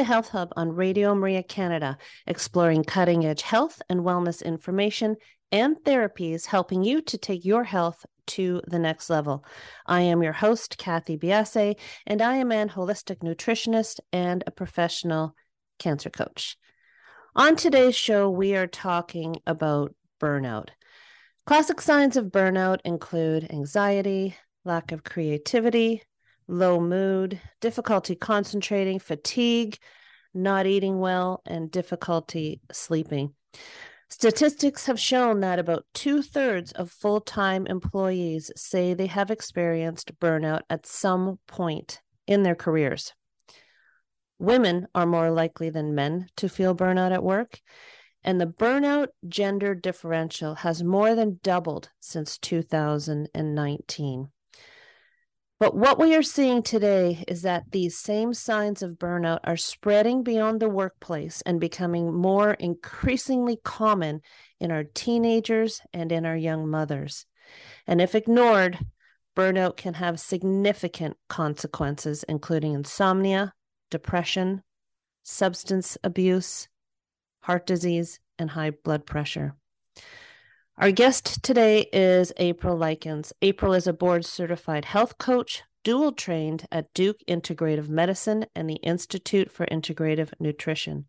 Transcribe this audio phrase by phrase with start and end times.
[0.00, 5.14] The Health Hub on Radio Maria Canada, exploring cutting edge health and wellness information
[5.52, 9.44] and therapies helping you to take your health to the next level.
[9.84, 15.34] I am your host, Kathy Biase, and I am an holistic nutritionist and a professional
[15.78, 16.56] cancer coach.
[17.36, 20.70] On today's show, we are talking about burnout.
[21.44, 26.02] Classic signs of burnout include anxiety, lack of creativity,
[26.50, 29.78] low mood, difficulty concentrating, fatigue,
[30.34, 33.34] not eating well, and difficulty sleeping.
[34.08, 40.18] Statistics have shown that about two thirds of full time employees say they have experienced
[40.18, 43.14] burnout at some point in their careers.
[44.40, 47.60] Women are more likely than men to feel burnout at work,
[48.24, 54.30] and the burnout gender differential has more than doubled since 2019.
[55.60, 60.22] But what we are seeing today is that these same signs of burnout are spreading
[60.22, 64.22] beyond the workplace and becoming more increasingly common
[64.58, 67.26] in our teenagers and in our young mothers.
[67.86, 68.78] And if ignored,
[69.36, 73.52] burnout can have significant consequences, including insomnia,
[73.90, 74.62] depression,
[75.24, 76.68] substance abuse,
[77.42, 79.56] heart disease, and high blood pressure.
[80.80, 83.34] Our guest today is April Likens.
[83.42, 88.76] April is a board certified health coach, dual trained at Duke Integrative Medicine and the
[88.76, 91.04] Institute for Integrative Nutrition.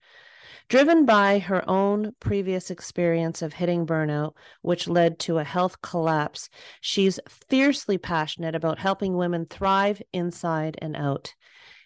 [0.67, 6.49] Driven by her own previous experience of hitting burnout, which led to a health collapse,
[6.81, 11.33] she's fiercely passionate about helping women thrive inside and out.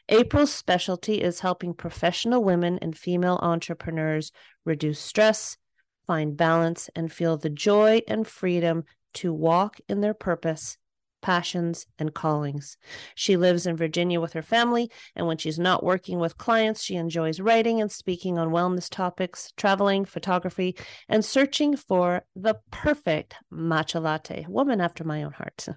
[0.10, 4.32] April's specialty is helping professional women and female entrepreneurs
[4.66, 5.58] reduce stress,
[6.06, 8.84] find balance, and feel the joy and freedom
[9.16, 10.78] to walk in their purpose,
[11.22, 12.78] passions, and callings.
[13.16, 16.96] She lives in Virginia with her family, and when she's not working with clients, she
[16.96, 20.76] enjoys writing and speaking on wellness topics, traveling, photography,
[21.10, 24.46] and searching for the perfect matcha latte.
[24.48, 25.68] Woman after my own heart.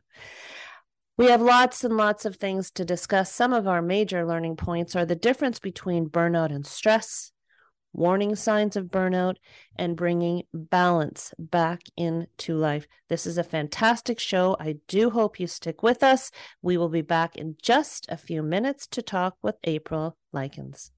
[1.17, 3.33] We have lots and lots of things to discuss.
[3.33, 7.33] Some of our major learning points are the difference between burnout and stress,
[7.93, 9.37] warning signs of burnout,
[9.77, 12.87] and bringing balance back into life.
[13.09, 14.57] This is a fantastic show.
[14.61, 16.31] I do hope you stick with us.
[16.63, 20.93] We will be back in just a few minutes to talk with April Likens.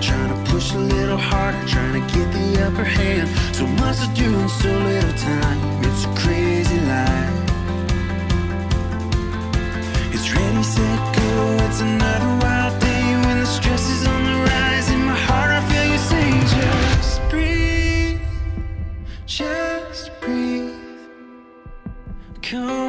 [0.00, 3.28] Trying to push a little harder, trying to get the upper hand.
[3.54, 5.84] So much to do in so little time.
[5.84, 7.36] It's a crazy life.
[10.14, 11.56] It's ready, set, go.
[11.66, 14.88] It's another wild day when the stress is on the rise.
[14.90, 18.20] In my heart, I feel you say, just breathe,
[19.26, 20.74] just breathe.
[22.40, 22.79] Come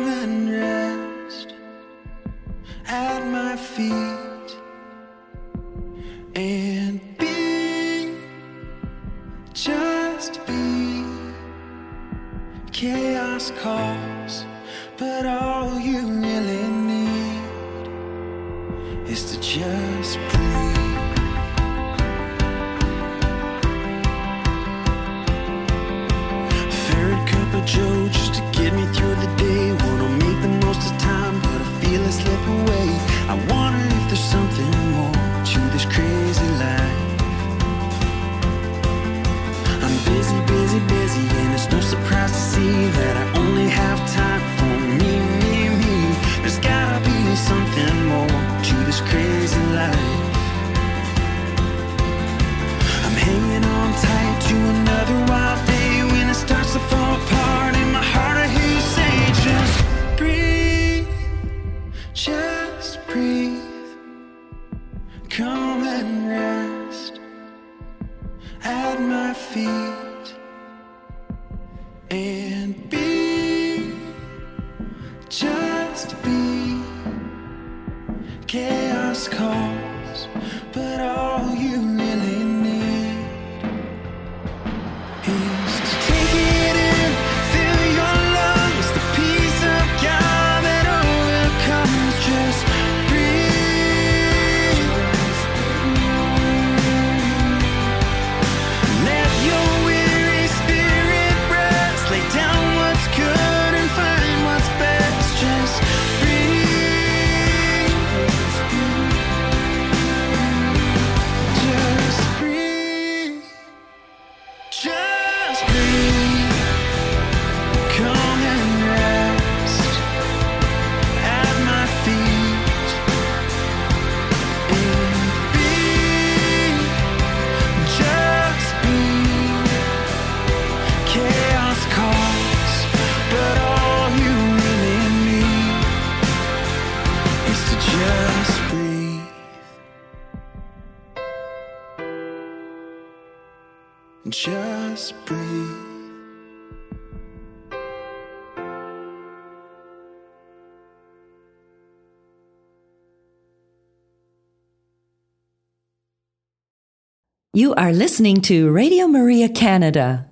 [157.53, 160.31] You are listening to Radio Maria Canada.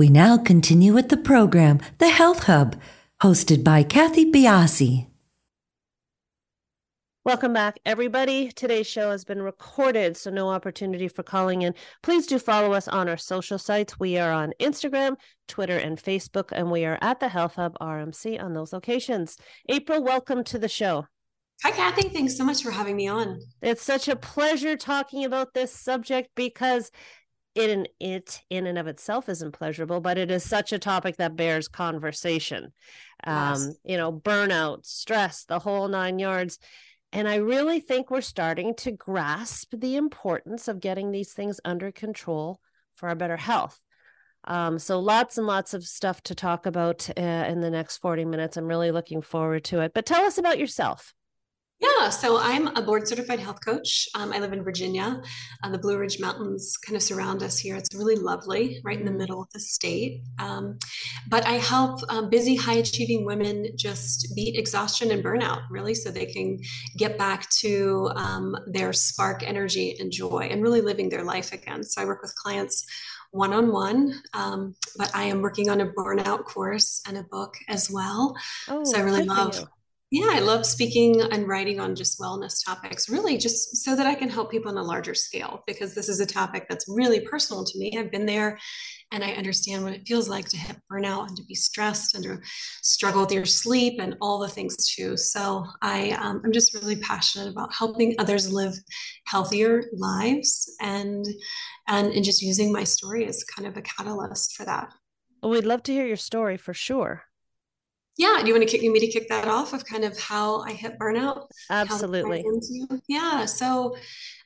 [0.00, 2.74] We now continue with the program, The Health Hub,
[3.22, 5.06] hosted by Kathy Biasi.
[7.24, 8.50] Welcome back, everybody.
[8.50, 11.76] Today's show has been recorded, so no opportunity for calling in.
[12.02, 14.00] Please do follow us on our social sites.
[14.00, 15.14] We are on Instagram,
[15.46, 19.36] Twitter, and Facebook, and we are at the Health Hub RMC on those locations.
[19.68, 21.06] April, welcome to the show.
[21.64, 22.08] Hi, Kathy.
[22.08, 23.40] Thanks so much for having me on.
[23.60, 26.90] It's such a pleasure talking about this subject because
[27.54, 31.16] it in it in and of itself isn't pleasurable, but it is such a topic
[31.16, 32.72] that bears conversation.
[33.26, 33.66] Yes.
[33.66, 36.58] Um, you know, burnout, stress, the whole nine yards.
[37.12, 41.90] And I really think we're starting to grasp the importance of getting these things under
[41.90, 42.60] control
[42.94, 43.80] for our better health.
[44.44, 48.24] Um, so lots and lots of stuff to talk about uh, in the next 40
[48.26, 48.56] minutes.
[48.56, 49.92] I'm really looking forward to it.
[49.94, 51.14] But tell us about yourself.
[51.80, 54.08] Yeah, so I'm a board certified health coach.
[54.16, 55.22] Um, I live in Virginia.
[55.62, 57.76] Uh, the Blue Ridge Mountains kind of surround us here.
[57.76, 60.22] It's really lovely, right in the middle of the state.
[60.40, 60.76] Um,
[61.28, 66.10] but I help um, busy, high achieving women just beat exhaustion and burnout, really, so
[66.10, 66.58] they can
[66.96, 71.84] get back to um, their spark, energy, and joy and really living their life again.
[71.84, 72.86] So I work with clients
[73.30, 77.88] one on one, but I am working on a burnout course and a book as
[77.88, 78.34] well.
[78.68, 79.68] Oh, so I really love you.
[80.10, 84.14] Yeah, I love speaking and writing on just wellness topics, really just so that I
[84.14, 87.62] can help people on a larger scale because this is a topic that's really personal
[87.62, 87.92] to me.
[87.98, 88.58] I've been there
[89.12, 92.24] and I understand what it feels like to hit burnout and to be stressed and
[92.24, 92.38] to
[92.82, 95.14] struggle with your sleep and all the things too.
[95.18, 98.74] So I, um, I'm just really passionate about helping others live
[99.26, 101.26] healthier lives and,
[101.86, 104.90] and, and just using my story as kind of a catalyst for that.
[105.42, 107.27] Well, we'd love to hear your story for sure.
[108.18, 110.60] Yeah, do you want to kick me to kick that off of kind of how
[110.62, 111.46] I hit burnout?
[111.70, 112.44] Absolutely.
[113.06, 113.96] Yeah, so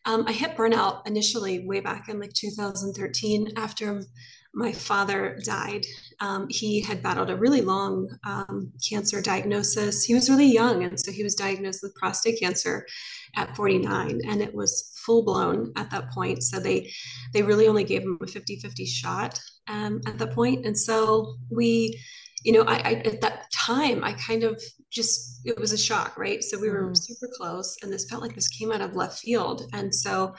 [0.04, 4.02] um, I hit burnout initially way back in like 2013 after
[4.54, 5.86] my father died.
[6.20, 10.04] Um, he had battled a really long um, cancer diagnosis.
[10.04, 12.86] He was really young, and so he was diagnosed with prostate cancer
[13.36, 16.42] at 49, and it was full blown at that point.
[16.42, 16.92] So they
[17.32, 21.98] they really only gave him a 50-50 shot um, at that point, and so we
[22.44, 26.18] you know, I, I at that time I kind of just it was a shock,
[26.18, 26.42] right?
[26.42, 26.96] So we were Mhm.
[26.96, 30.34] super close, and this felt like this came out of left field, and so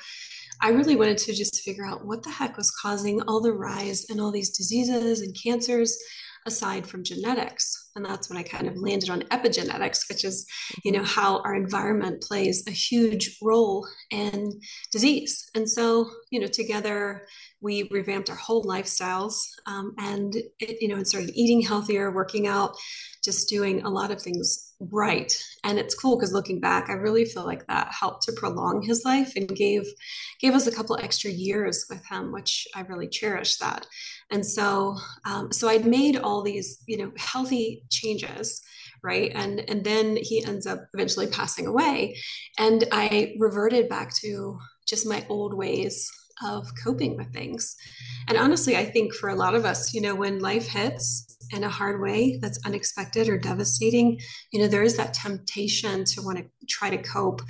[0.61, 4.05] I really wanted to just figure out what the heck was causing all the rise
[4.09, 5.97] and all these diseases and cancers
[6.45, 10.45] aside from genetics and that's when i kind of landed on epigenetics which is
[10.83, 14.51] you know how our environment plays a huge role in
[14.91, 17.25] disease and so you know together
[17.63, 22.45] we revamped our whole lifestyles um, and it, you know and started eating healthier working
[22.45, 22.75] out
[23.23, 25.33] just doing a lot of things right.
[25.63, 29.05] And it's cool because looking back i really feel like that helped to prolong his
[29.05, 29.83] life and gave
[30.41, 33.87] gave us a couple extra years with him which i really cherish that.
[34.29, 38.61] And so um, so i'd made all these you know healthy changes
[39.03, 39.33] right?
[39.35, 42.17] And and then he ends up eventually passing away.
[42.57, 46.09] And i reverted back to just my old ways
[46.43, 47.75] of coping with things.
[48.27, 51.63] And honestly i think for a lot of us you know when life hits in
[51.63, 54.19] a hard way that's unexpected or devastating
[54.51, 57.41] you know there is that temptation to want to try to cope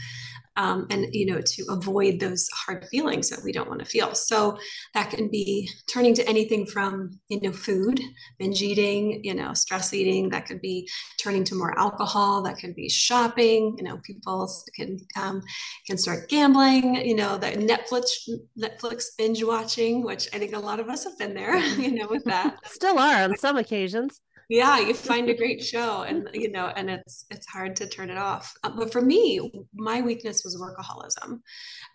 [0.55, 4.13] um, and you know to avoid those hard feelings that we don't want to feel.
[4.13, 4.57] So
[4.93, 7.99] that can be turning to anything from you know food
[8.39, 10.87] binge eating you know stress eating that could be
[11.21, 15.41] turning to more alcohol that could be shopping you know people can um,
[15.87, 18.03] can start gambling you know the netflix
[18.59, 22.07] netflix binge watching which i think a lot of us have been there you know
[22.07, 22.57] with that.
[22.65, 24.19] Still are on some occasions
[24.49, 28.09] yeah you find a great show and you know and it's it's hard to turn
[28.09, 28.53] it off.
[28.63, 31.39] Uh, but for me my weakness was workaholism.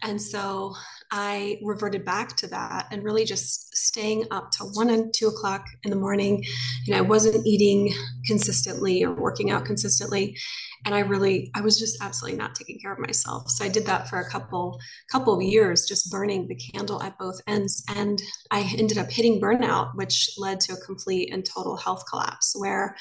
[0.02, 0.74] And so
[1.10, 5.66] i reverted back to that and really just staying up till one and two o'clock
[5.84, 6.44] in the morning.
[6.84, 7.92] You know i wasn't eating
[8.26, 10.36] consistently or working out consistently.
[10.84, 13.50] And i really i was just absolutely not taking care of myself.
[13.50, 17.18] So i did that for a couple couple of years just burning the candle at
[17.18, 17.84] both ends.
[17.94, 22.54] And i ended up hitting burnout which led to a complete and total health collapse
[22.56, 22.96] where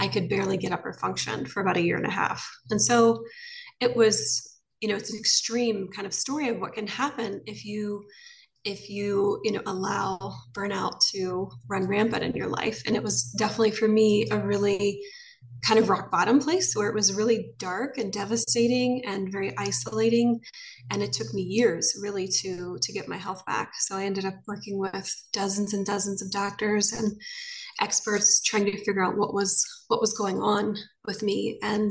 [0.00, 2.48] i could barely get up or function for about a year and a half.
[2.70, 3.24] And so
[3.80, 4.53] it was
[4.84, 8.04] you know it's an extreme kind of story of what can happen if you
[8.64, 12.82] if you you know allow burnout to run rampant in your life.
[12.86, 15.00] And it was definitely for me a really
[15.66, 20.38] kind of rock bottom place where it was really dark and devastating and very isolating.
[20.90, 23.72] And it took me years really to to get my health back.
[23.80, 27.10] So i ended up working with dozens and dozens of doctors and
[27.80, 30.76] experts trying to figure out what was what was going on
[31.06, 31.58] with me.
[31.62, 31.90] And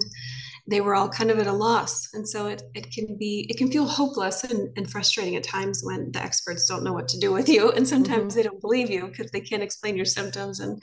[0.65, 2.13] they were all kind of at a loss.
[2.13, 5.81] And so it, it can be it can feel hopeless and, and frustrating at times
[5.83, 7.71] when the experts don't know what to do with you.
[7.71, 8.37] And sometimes mm-hmm.
[8.37, 10.81] they don't believe you because they can't explain your symptoms and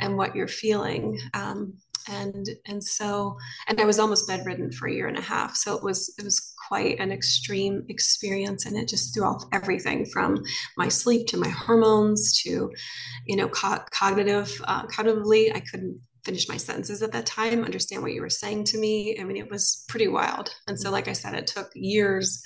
[0.00, 1.18] and what you're feeling.
[1.34, 1.74] Um,
[2.08, 5.56] and and so and i was almost bedridden for a year and a half.
[5.56, 10.04] So it was it was quite an extreme experience and it just threw off everything
[10.06, 10.42] from
[10.76, 12.70] my sleep to my hormones to
[13.24, 18.02] you know co- cognitive uh, cognitively i couldn't finish my sentences at that time understand
[18.02, 21.08] what you were saying to me i mean it was pretty wild and so like
[21.08, 22.42] i said it took years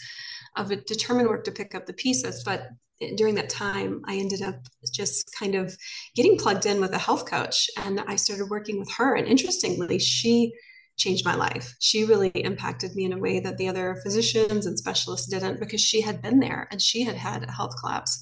[0.56, 2.68] of determined work to pick up the pieces but
[3.16, 4.56] during that time, I ended up
[4.92, 5.76] just kind of
[6.14, 9.14] getting plugged in with a health coach and I started working with her.
[9.14, 10.52] And interestingly, she
[10.96, 11.74] changed my life.
[11.80, 15.80] She really impacted me in a way that the other physicians and specialists didn't because
[15.80, 18.20] she had been there and she had had a health collapse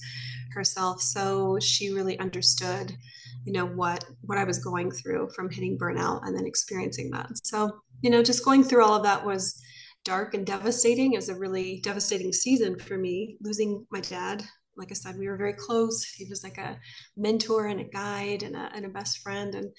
[0.52, 1.02] herself.
[1.02, 2.96] So she really understood,
[3.44, 7.30] you know, what what I was going through from hitting burnout and then experiencing that.
[7.44, 9.60] So, you know, just going through all of that was
[10.04, 11.12] dark and devastating.
[11.12, 14.44] It was a really devastating season for me, losing my dad
[14.78, 16.04] like I said, we were very close.
[16.04, 16.78] He was like a
[17.16, 19.70] mentor and a guide and a, and a best friend and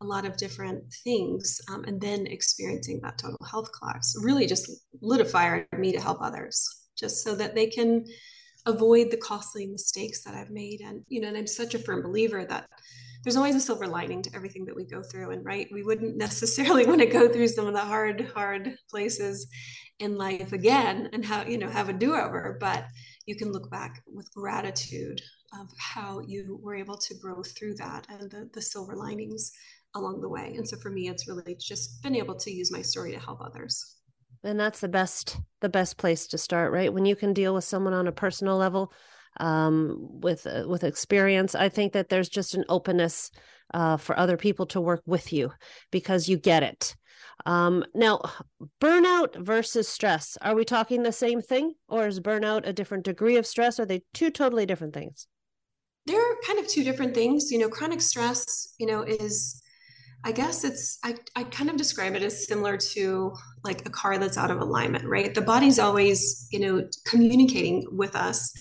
[0.00, 1.60] a lot of different things.
[1.70, 4.70] Um, and then experiencing that total health collapse really just
[5.02, 8.06] lit a fire in me to help others, just so that they can
[8.64, 10.80] avoid the costly mistakes that I've made.
[10.80, 12.66] And, you know, and I'm such a firm believer that
[13.26, 15.32] there's always a silver lining to everything that we go through.
[15.32, 19.48] And right, we wouldn't necessarily want to go through some of the hard, hard places
[19.98, 22.56] in life again and how, you know, have a do-over.
[22.60, 22.84] But
[23.26, 25.20] you can look back with gratitude
[25.60, 29.50] of how you were able to grow through that and the, the silver linings
[29.96, 30.54] along the way.
[30.56, 33.40] And so for me, it's really just been able to use my story to help
[33.40, 33.96] others.
[34.44, 36.92] And that's the best, the best place to start, right?
[36.92, 38.92] When you can deal with someone on a personal level,
[39.38, 43.30] um, with uh, with experience, I think that there's just an openness
[43.74, 45.52] uh, for other people to work with you
[45.90, 46.96] because you get it.
[47.44, 48.20] Um, now,
[48.80, 53.36] burnout versus stress, are we talking the same thing or is burnout a different degree
[53.36, 53.78] of stress?
[53.78, 55.26] Are they two totally different things?
[56.06, 57.50] They're kind of two different things.
[57.50, 59.60] You know, chronic stress, you know, is,
[60.24, 63.32] I guess it's, I, I kind of describe it as similar to
[63.64, 65.34] like a car that's out of alignment, right?
[65.34, 68.52] The body's always, you know, communicating with us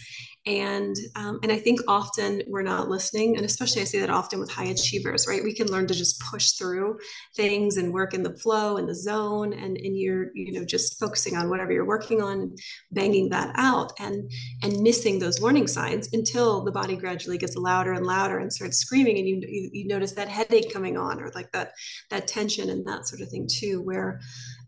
[0.45, 4.39] and um, and i think often we're not listening and especially i say that often
[4.39, 5.43] with high achievers right?
[5.43, 6.99] We can learn to just push through
[7.35, 10.99] things and work in the flow and the zone and and you're you know just
[10.99, 12.59] focusing on whatever you're working on and
[12.91, 14.29] banging that out and
[14.63, 18.77] and missing those warning signs until the body gradually gets louder and louder and starts
[18.77, 21.71] screaming and you you, you notice that headache coming on or like that
[22.09, 24.19] that tension and that sort of thing too where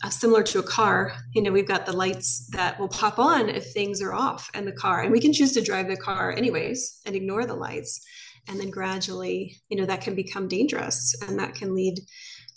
[0.03, 3.49] uh, similar to a car, you know, we've got the lights that will pop on
[3.49, 6.31] if things are off in the car, and we can choose to drive the car
[6.31, 8.05] anyways and ignore the lights.
[8.47, 11.99] And then gradually, you know, that can become dangerous and that can lead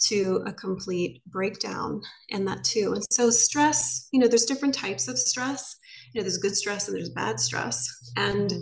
[0.06, 2.92] to a complete breakdown and that too.
[2.94, 5.76] And so, stress, you know, there's different types of stress.
[6.12, 8.12] You know, there's good stress and there's bad stress.
[8.16, 8.52] And,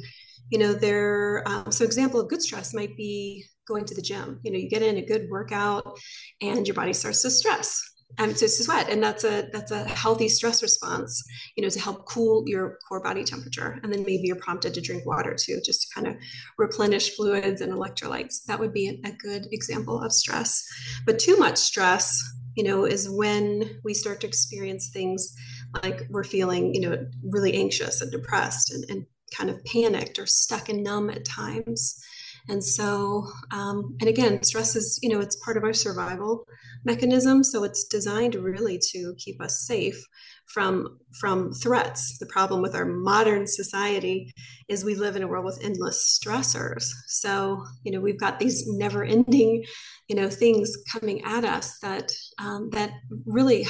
[0.51, 4.41] you know, there, um, so example of good stress might be going to the gym.
[4.43, 5.99] You know, you get in a good workout
[6.41, 8.89] and your body starts to stress um, to sweat.
[8.89, 11.23] And that's a that's a healthy stress response
[11.57, 13.79] you know to help cool your core body temperature.
[13.83, 16.17] And then maybe you're prompted to drink water too just to kind of
[16.57, 18.45] replenish fluids and electrolytes.
[18.47, 20.65] That would be a good example of stress.
[21.07, 22.23] But too much stress
[22.57, 25.35] you know is when we start to experience things
[25.83, 30.27] like we're feeling you know really anxious and depressed and, and kind of panicked or
[30.27, 32.03] stuck and numb at times
[32.49, 36.47] and so, um, and again, stress is, you know, it's part of our survival
[36.85, 37.45] mechanism.
[37.45, 40.03] So it's designed really to keep us safe
[40.47, 42.19] from from threats.
[42.19, 44.33] The problem with our modern society
[44.69, 46.85] is we live in a world with endless stressors.
[47.07, 49.65] So, you know, we've got these never-ending,
[50.09, 52.93] you know, things coming at us that um, that
[53.27, 53.67] really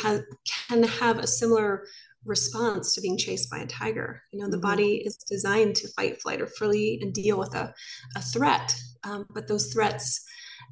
[0.69, 1.85] can have a similar
[2.25, 4.23] response to being chased by a tiger.
[4.33, 4.67] You know, the mm-hmm.
[4.67, 7.73] body is designed to fight, flight, or flee and deal with a,
[8.17, 8.75] a threat.
[9.05, 10.25] Um, but those threats,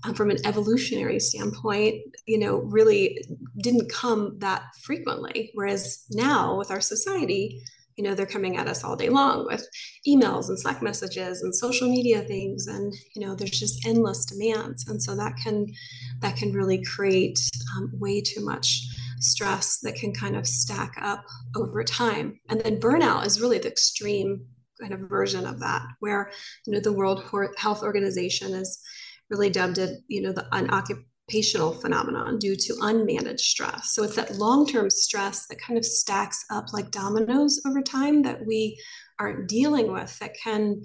[0.04, 3.24] um, from an evolutionary standpoint, you know, really
[3.58, 5.50] didn't come that frequently.
[5.54, 7.62] Whereas now, with our society,
[7.96, 9.66] you know, they're coming at us all day long with
[10.06, 14.86] emails and Slack messages and social media things, and you know, there's just endless demands,
[14.86, 15.66] and so that can
[16.20, 17.38] that can really create
[17.76, 18.86] um, way too much
[19.20, 21.24] stress that can kind of stack up
[21.56, 22.38] over time.
[22.48, 24.46] And then burnout is really the extreme
[24.80, 26.30] kind of version of that, where
[26.66, 27.24] you know the World
[27.56, 28.78] Health Organization has
[29.30, 33.92] really dubbed it, you know, the unoccupational phenomenon due to unmanaged stress.
[33.92, 38.44] So it's that long-term stress that kind of stacks up like dominoes over time that
[38.46, 38.80] we
[39.18, 40.80] aren't dealing with that can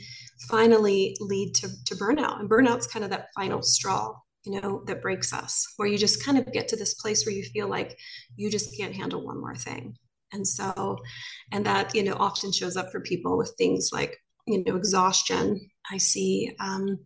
[0.50, 2.40] finally lead to, to burnout.
[2.40, 6.26] And burnout's kind of that final straw you know, that breaks us, where you just
[6.26, 7.98] kind of get to this place where you feel like
[8.36, 9.96] you just can't handle one more thing.
[10.34, 10.98] And so,
[11.52, 14.18] and that, you know, often shows up for people with things like,
[14.48, 15.70] you know, exhaustion.
[15.92, 17.00] I see um,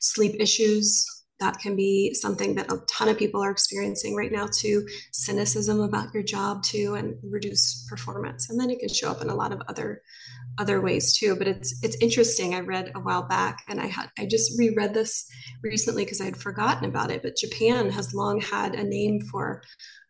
[0.00, 1.06] sleep issues.
[1.40, 4.86] That can be something that a ton of people are experiencing right now, too.
[5.12, 8.50] Cynicism about your job, too, and reduce performance.
[8.50, 10.02] And then it can show up in a lot of other
[10.58, 12.54] other ways too but it's it's interesting.
[12.54, 15.26] I read a while back and i had i just reread this
[15.62, 19.62] recently because i had forgotten about it but japan has long had a name for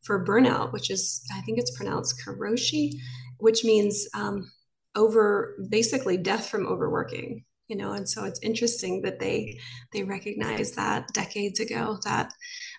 [0.03, 2.93] for burnout which is i think it's pronounced karoshi
[3.39, 4.51] which means um,
[4.95, 9.59] over basically death from overworking you know and so it's interesting that they
[9.93, 12.33] they recognize that decades ago that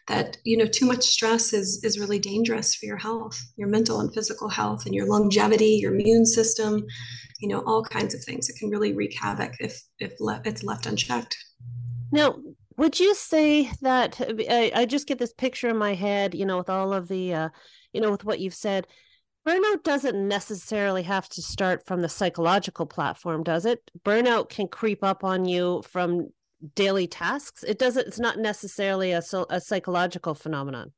[0.07, 4.01] that you know too much stress is is really dangerous for your health your mental
[4.01, 6.85] and physical health and your longevity your immune system
[7.43, 8.49] you know all kinds of things.
[8.49, 11.37] It can really wreak havoc if if le- it's left unchecked.
[12.11, 12.37] Now
[12.77, 16.57] would you say that I, I, just get this picture in my head you know
[16.57, 17.49] with all of the uh,
[17.91, 18.87] you know with what you've said.
[19.45, 23.91] Burnout doesn't necessarily have to start from the psychological platform does it?
[24.05, 26.29] Burnout can creep up on you from
[26.76, 30.91] daily tasks it doesn't it's not necessarily a, a psychological phenomenon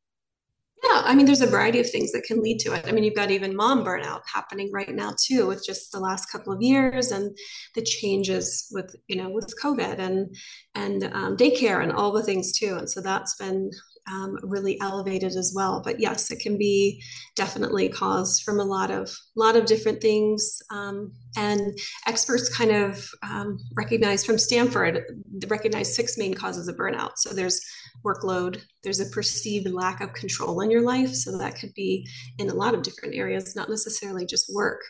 [0.84, 2.86] yeah, I mean, there's a variety of things that can lead to it.
[2.88, 6.32] I mean, you've got even mom burnout happening right now too, with just the last
[6.32, 7.36] couple of years and
[7.76, 10.36] the changes with you know with COVID and
[10.76, 12.76] and um, daycare and all the things too.
[12.76, 13.72] And so that's been
[14.12, 15.82] um, really elevated as well.
[15.84, 17.02] But yes, it can be
[17.36, 20.62] definitely caused from a lot of lot of different things.
[20.72, 25.04] Um, and experts kind of um, recognize from Stanford
[25.48, 27.14] recognize six main causes of burnout.
[27.18, 27.62] So there's
[28.04, 31.14] workload, there's a perceived lack of control in your life.
[31.14, 34.82] So that could be in a lot of different areas, not necessarily just work.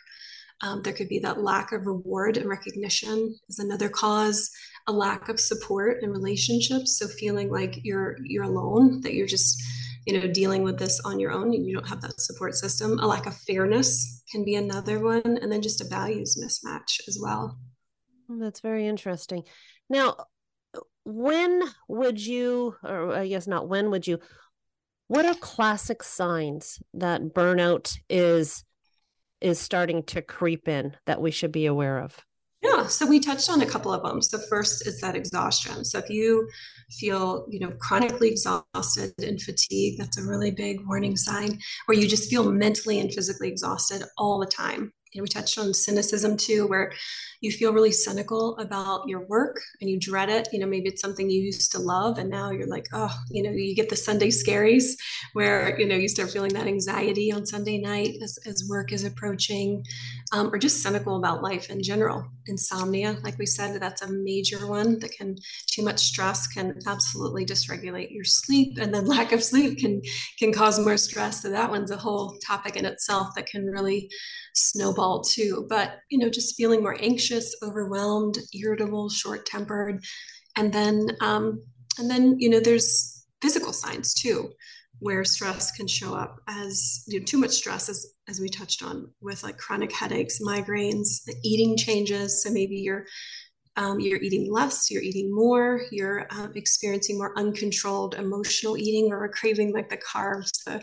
[0.62, 4.50] Um, there could be that lack of reward and recognition is another cause
[4.86, 6.98] a lack of support in relationships.
[6.98, 9.62] So feeling like you're you're alone that you're just
[10.06, 12.98] you know dealing with this on your own and you don't have that support system.
[12.98, 15.22] A lack of fairness can be another one.
[15.24, 17.58] And then just a values mismatch as well.
[18.28, 19.44] That's very interesting.
[19.88, 20.16] Now
[21.06, 24.18] when would you or i guess not when would you
[25.06, 28.64] what are classic signs that burnout is
[29.40, 32.18] is starting to creep in that we should be aware of
[32.66, 34.20] yeah, so we touched on a couple of them.
[34.22, 35.84] So first is that exhaustion.
[35.84, 36.48] So if you
[36.90, 41.58] feel, you know, chronically exhausted and fatigued, that's a really big warning sign.
[41.88, 45.58] Or you just feel mentally and physically exhausted all the time you know, we touched
[45.58, 46.92] on cynicism too, where
[47.40, 50.46] you feel really cynical about your work and you dread it.
[50.52, 53.42] You know, maybe it's something you used to love and now you're like, oh, you
[53.42, 54.92] know, you get the Sunday scaries
[55.32, 59.04] where, you know, you start feeling that anxiety on Sunday night as, as work is
[59.04, 59.82] approaching,
[60.32, 62.26] um, or just cynical about life in general.
[62.46, 65.36] Insomnia, like we said, that's a major one that can,
[65.66, 68.78] too much stress can absolutely dysregulate your sleep.
[68.80, 70.02] And then lack of sleep can,
[70.38, 71.42] can cause more stress.
[71.42, 74.10] So that one's a whole topic in itself that can really
[74.54, 75.66] snowball too.
[75.68, 80.04] But, you know, just feeling more anxious, overwhelmed, irritable, short tempered.
[80.56, 81.62] And then, um,
[81.98, 84.50] and then you know there's physical signs too
[85.00, 88.82] where stress can show up as you know, too much stress as as we touched
[88.82, 93.06] on with like chronic headaches migraines eating changes so maybe you're
[93.78, 99.28] um, you're eating less, you're eating more, you're um, experiencing more uncontrolled emotional eating or
[99.28, 100.82] craving like the carbs, the,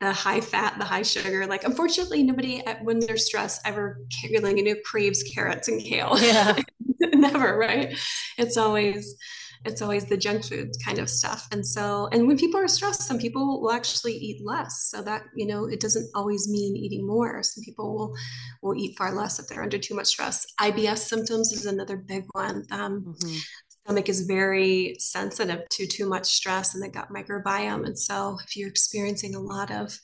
[0.00, 1.46] the high fat, the high sugar.
[1.46, 4.00] Like, unfortunately, nobody when they're stressed ever
[4.40, 6.16] like, you know, craves carrots and kale.
[6.18, 6.58] Yeah.
[7.00, 7.98] Never, right?
[8.38, 9.16] It's always
[9.64, 11.46] it's always the junk food kind of stuff.
[11.52, 14.88] And so and when people are stressed some people will actually eat less.
[14.90, 17.42] So that you know it doesn't always mean eating more.
[17.42, 18.14] Some people will
[18.62, 20.46] will eat far less if they're under too much stress.
[20.60, 22.64] Ibs symptoms is another big one.
[22.70, 23.36] Um, mm-hmm.
[23.84, 27.86] stomach is very sensitive to too much stress in the gut microbiome.
[27.86, 29.98] And so if you're experiencing a lot of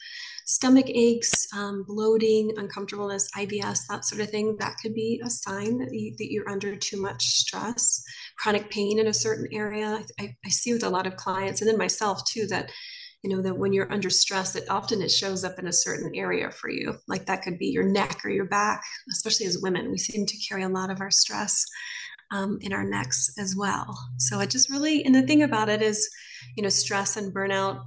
[0.46, 5.78] stomach aches, um, bloating, uncomfortableness, IBS, that sort of thing, that could be a sign
[5.78, 8.02] that, you, that you're under too much stress.
[8.38, 10.04] Chronic pain in a certain area.
[10.20, 12.70] I, I see with a lot of clients and then myself too that
[13.22, 16.14] you know that when you're under stress it often it shows up in a certain
[16.14, 19.90] area for you like that could be your neck or your back especially as women
[19.90, 21.64] we seem to carry a lot of our stress
[22.30, 25.82] um, in our necks as well so it just really and the thing about it
[25.82, 26.08] is
[26.56, 27.84] you know stress and burnout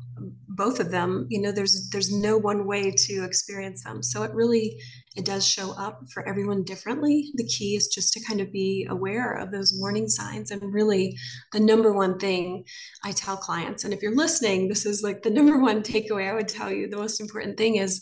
[0.60, 4.04] both of them you know there's there's no one way to experience them.
[4.04, 4.78] So it really
[5.15, 7.32] it does show up for everyone differently.
[7.36, 11.17] The key is just to kind of be aware of those warning signs and really
[11.54, 12.65] the number one thing
[13.04, 16.34] i tell clients and if you're listening this is like the number one takeaway i
[16.34, 16.89] would tell you.
[16.89, 18.02] The most important thing is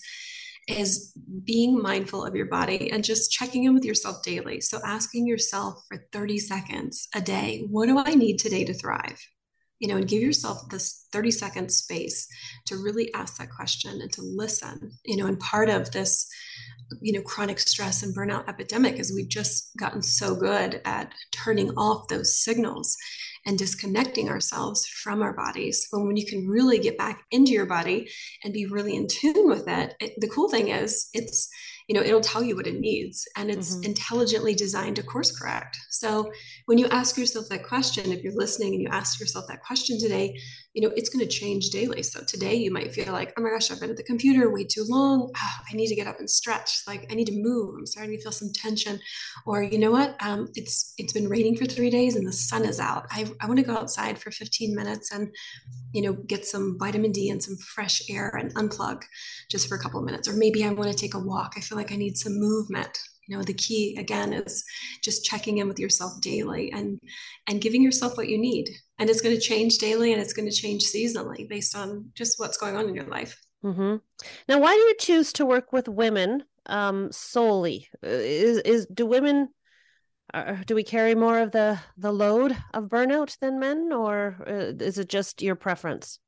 [0.67, 1.13] is
[1.46, 4.60] being mindful of your body and just checking in with yourself daily.
[4.60, 9.20] So asking yourself for 30 seconds a day what do i need today to thrive
[9.80, 12.28] you know, and give yourself this 30 second space
[12.66, 16.28] to really ask that question and to listen, you know, and part of this,
[17.02, 21.70] you know, chronic stress and burnout epidemic is we've just gotten so good at turning
[21.72, 22.96] off those signals
[23.46, 25.88] and disconnecting ourselves from our bodies.
[25.92, 28.10] But when you can really get back into your body
[28.44, 31.50] and be really in tune with it, it the cool thing is it's,
[31.88, 33.86] you know it'll tell you what it needs and it's mm-hmm.
[33.86, 35.78] intelligently designed to course correct.
[35.89, 36.32] So
[36.65, 40.00] when you ask yourself that question if you're listening and you ask yourself that question
[40.00, 40.38] today
[40.78, 42.04] you know it's going to change daily.
[42.04, 44.63] So today you might feel like oh my gosh i've been at the computer way
[44.63, 45.32] too long.
[45.36, 46.84] Oh, i need to get up and stretch.
[46.86, 47.73] Like i need to move.
[47.76, 49.00] I'm starting to feel some tension.
[49.47, 50.15] Or you know what?
[50.19, 53.08] Um, it's it's been raining for three days and the sun is out.
[53.10, 55.34] I, I want to go outside for 15 minutes and
[55.93, 59.02] you know get some vitamin d and some fresh air and unplug
[59.50, 60.28] just for a couple of minutes.
[60.28, 61.54] Or maybe i want to take a walk.
[61.58, 62.98] I feel like i need some movement.
[63.28, 64.63] You know the key again is
[65.04, 67.00] just checking in with yourself daily and
[67.48, 68.70] and giving yourself what you need.
[69.00, 72.40] And it's going to change daily and it's going to change seasonally based on just
[72.40, 73.38] what's going on in your life.
[73.63, 73.96] Mm-hmm.
[74.48, 77.88] now why do you choose to work with women um, solely?
[78.06, 79.50] Uh, is is do women
[80.34, 84.86] uh, do we carry more of the the load of burnout than men or uh,
[84.86, 86.20] is it just your preference?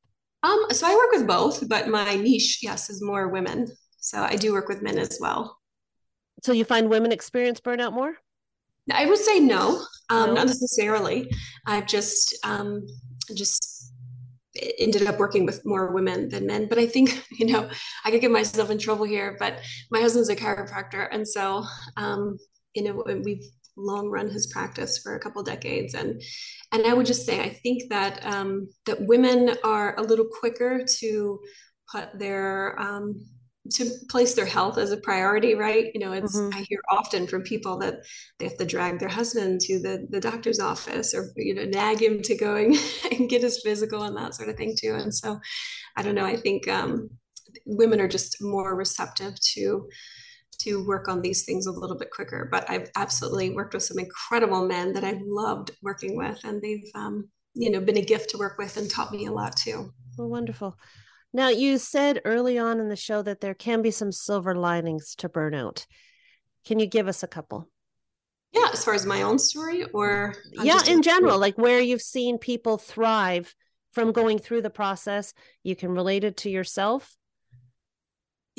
[0.44, 3.68] Um so i work with both but my niche yes is more women
[4.00, 5.60] so i do work with men as well.
[6.44, 8.16] So you find women experience burnout more?
[8.92, 10.34] I would say no, um, no.
[10.36, 11.30] not necessarily.
[11.66, 12.86] I've just um
[13.36, 13.94] just
[14.80, 17.70] ended up working with more women than men but i think you know
[18.04, 19.60] i could get myself in trouble here but
[19.92, 21.64] my husband's a chiropractor and so
[21.98, 22.36] um
[22.74, 23.44] you know we've
[23.78, 26.22] long run his practice for a couple decades and
[26.72, 30.84] and i would just say i think that um, that women are a little quicker
[30.84, 31.40] to
[31.92, 33.24] put their um,
[33.72, 36.58] to place their health as a priority right you know it's mm-hmm.
[36.58, 37.96] i hear often from people that
[38.38, 42.02] they have to drag their husband to the the doctor's office or you know nag
[42.02, 42.78] him to going
[43.12, 45.40] and get his physical and that sort of thing too and so
[45.98, 47.10] i don't know i think um,
[47.66, 49.88] women are just more receptive to
[50.60, 52.48] to work on these things a little bit quicker.
[52.52, 56.90] But I've absolutely worked with some incredible men that I've loved working with, and they've
[56.96, 59.92] um, you know been a gift to work with and taught me a lot too.
[60.18, 60.78] Well, wonderful.
[61.34, 65.16] Now you said early on in the show that there can be some silver linings
[65.16, 65.86] to burnout.
[66.66, 67.70] Can you give us a couple?
[68.52, 72.40] Yeah, as far as my own story, or yeah, in general, like where you've seen
[72.40, 73.54] people thrive
[73.92, 75.34] from going through the process.
[75.64, 77.16] You can relate it to yourself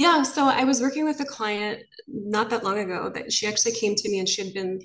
[0.00, 3.72] yeah, so I was working with a client not that long ago that she actually
[3.72, 4.80] came to me and she had been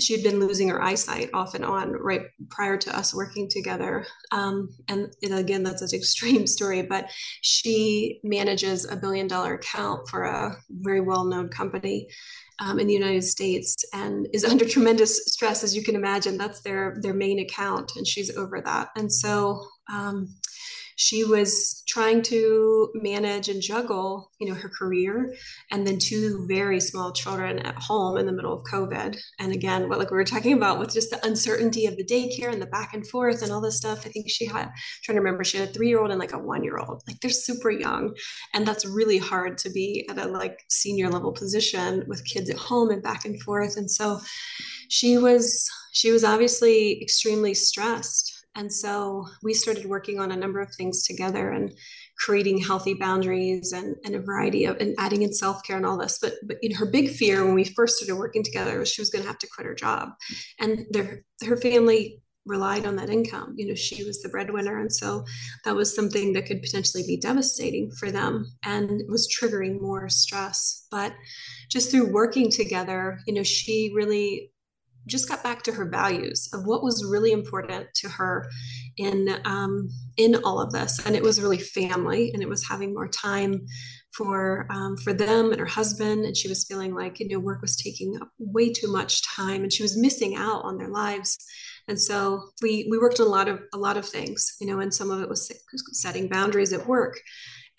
[0.00, 4.06] she had been losing her eyesight off and on right prior to us working together.
[4.30, 10.08] Um, and, and, again, that's an extreme story, but she manages a billion dollar account
[10.08, 12.08] for a very well known company
[12.60, 16.38] um, in the United States and is under tremendous stress, as you can imagine.
[16.38, 18.90] That's their their main account, and she's over that.
[18.96, 20.34] And so um,
[20.98, 25.32] she was trying to manage and juggle, you know, her career
[25.70, 29.16] and then two very small children at home in the middle of COVID.
[29.38, 32.52] And again, what like we were talking about with just the uncertainty of the daycare
[32.52, 34.04] and the back and forth and all this stuff.
[34.06, 34.72] I think she had I'm
[35.04, 37.04] trying to remember she had a three year old and like a one year old.
[37.06, 38.16] Like they're super young,
[38.52, 42.56] and that's really hard to be at a like senior level position with kids at
[42.56, 43.76] home and back and forth.
[43.76, 44.18] And so
[44.88, 50.60] she was she was obviously extremely stressed and so we started working on a number
[50.60, 51.72] of things together and
[52.18, 56.18] creating healthy boundaries and, and a variety of and adding in self-care and all this.
[56.20, 59.10] But but in her big fear when we first started working together was she was
[59.10, 60.10] going to have to quit her job.
[60.58, 63.54] And their her family relied on that income.
[63.56, 64.80] You know, she was the breadwinner.
[64.80, 65.24] And so
[65.64, 70.86] that was something that could potentially be devastating for them and was triggering more stress.
[70.90, 71.12] But
[71.70, 74.50] just through working together, you know, she really
[75.08, 78.48] just got back to her values of what was really important to her
[78.96, 82.94] in um, in all of this, and it was really family, and it was having
[82.94, 83.66] more time
[84.12, 87.60] for um, for them and her husband, and she was feeling like you know work
[87.60, 91.38] was taking up way too much time, and she was missing out on their lives.
[91.88, 94.80] And so we we worked on a lot of a lot of things, you know,
[94.80, 95.50] and some of it was
[95.92, 97.18] setting boundaries at work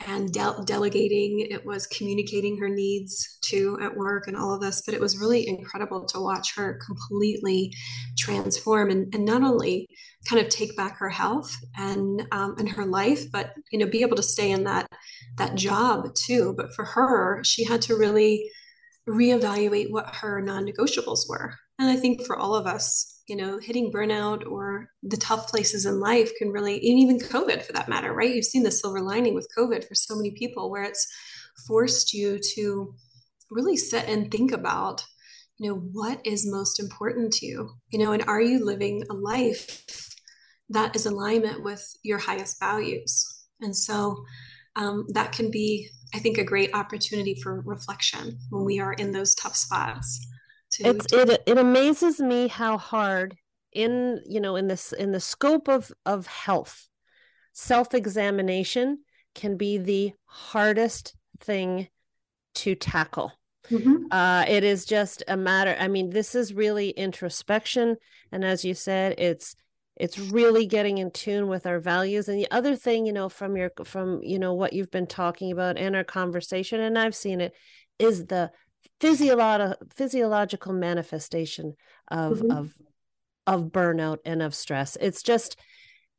[0.08, 4.82] and de- delegating it was communicating her needs to at work and all of this
[4.86, 7.74] but it was really incredible to watch her completely
[8.18, 9.88] transform and, and not only
[10.28, 14.02] kind of take back her health and um, and her life but you know be
[14.02, 14.88] able to stay in that
[15.38, 16.54] that job too.
[16.58, 18.50] But for her she had to really
[19.08, 21.56] reevaluate what her non-negotiables were.
[21.80, 25.86] And i think for all of us you know, hitting burnout or the tough places
[25.86, 28.34] in life can really, and even COVID for that matter, right?
[28.34, 31.08] You've seen the silver lining with COVID for so many people where it's
[31.68, 32.94] forced you to
[33.52, 35.06] really sit and think about,
[35.60, 39.14] you know, what is most important to you, you know, and are you living a
[39.14, 39.84] life
[40.70, 43.46] that is alignment with your highest values?
[43.62, 44.24] And so
[44.76, 49.12] um, that can be, I think, a great opportunity for reflection when we are in
[49.12, 50.26] those tough spots
[50.72, 53.36] to it's it it amazes me how hard
[53.74, 56.88] in you know in this in the scope of of health
[57.54, 59.00] self-examination
[59.36, 61.88] can be the hardest thing
[62.56, 63.32] to tackle
[63.70, 64.06] mm-hmm.
[64.12, 67.96] uh, it is just a matter i mean this is really introspection
[68.32, 69.56] and as you said it's
[69.96, 73.56] it's really getting in tune with our values and the other thing you know from
[73.56, 77.42] your from you know what you've been talking about in our conversation and i've seen
[77.42, 77.54] it
[78.00, 78.50] is the
[79.00, 81.76] physiological physiological manifestation
[82.10, 82.52] of mm-hmm.
[82.52, 82.74] of
[83.48, 84.98] of burnout and of stress.
[85.00, 85.58] It's just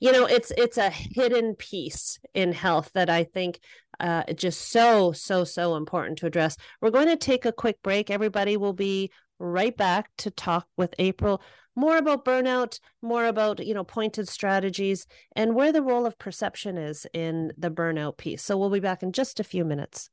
[0.01, 3.61] you know it's it's a hidden piece in health that i think
[4.01, 6.57] uh just so so so important to address.
[6.81, 8.11] We're going to take a quick break.
[8.11, 11.41] Everybody will be right back to talk with april
[11.77, 16.77] more about burnout more about you know pointed strategies and where the role of perception
[16.77, 18.43] is in the burnout piece.
[18.43, 20.11] So we'll be back in just a few minutes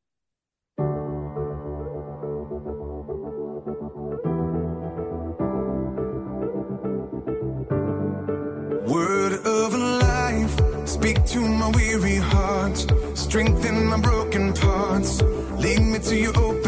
[11.08, 12.78] speak to my weary heart,
[13.14, 15.22] strengthen my broken parts,
[15.64, 16.67] lead me to your open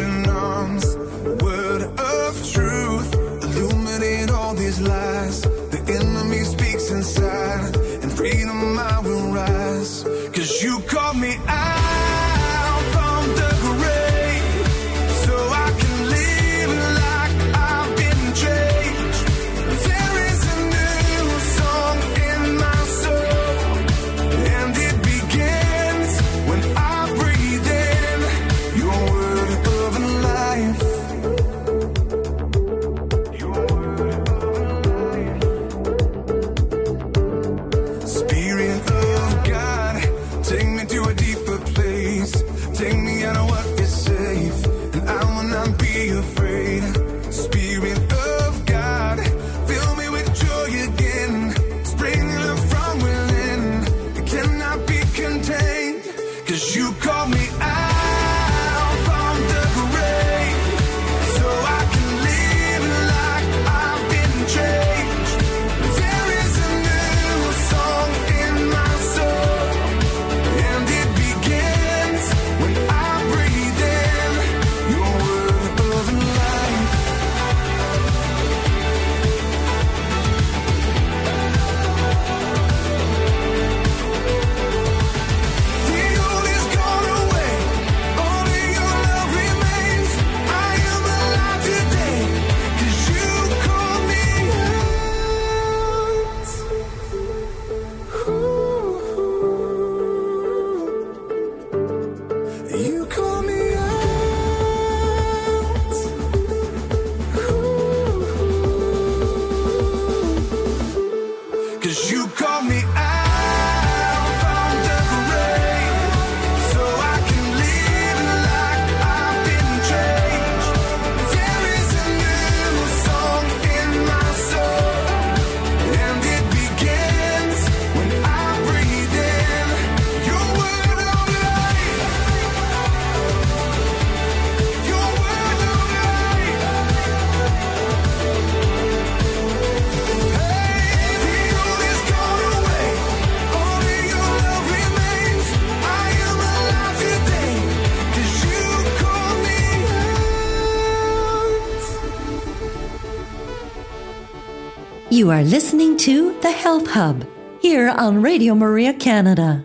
[155.30, 157.24] You are listening to The Health Hub
[157.62, 159.64] here on Radio Maria Canada,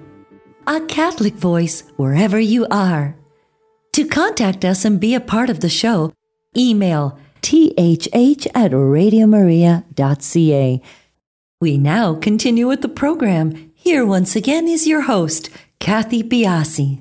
[0.67, 3.17] a Catholic voice wherever you are.
[3.95, 6.13] To contact us and be a part of the show,
[6.55, 10.83] email thh at radiomaria.ca.
[11.63, 13.73] We now continue with the program.
[13.75, 15.49] Here once again is your host,
[15.81, 17.01] Kathy Biasi.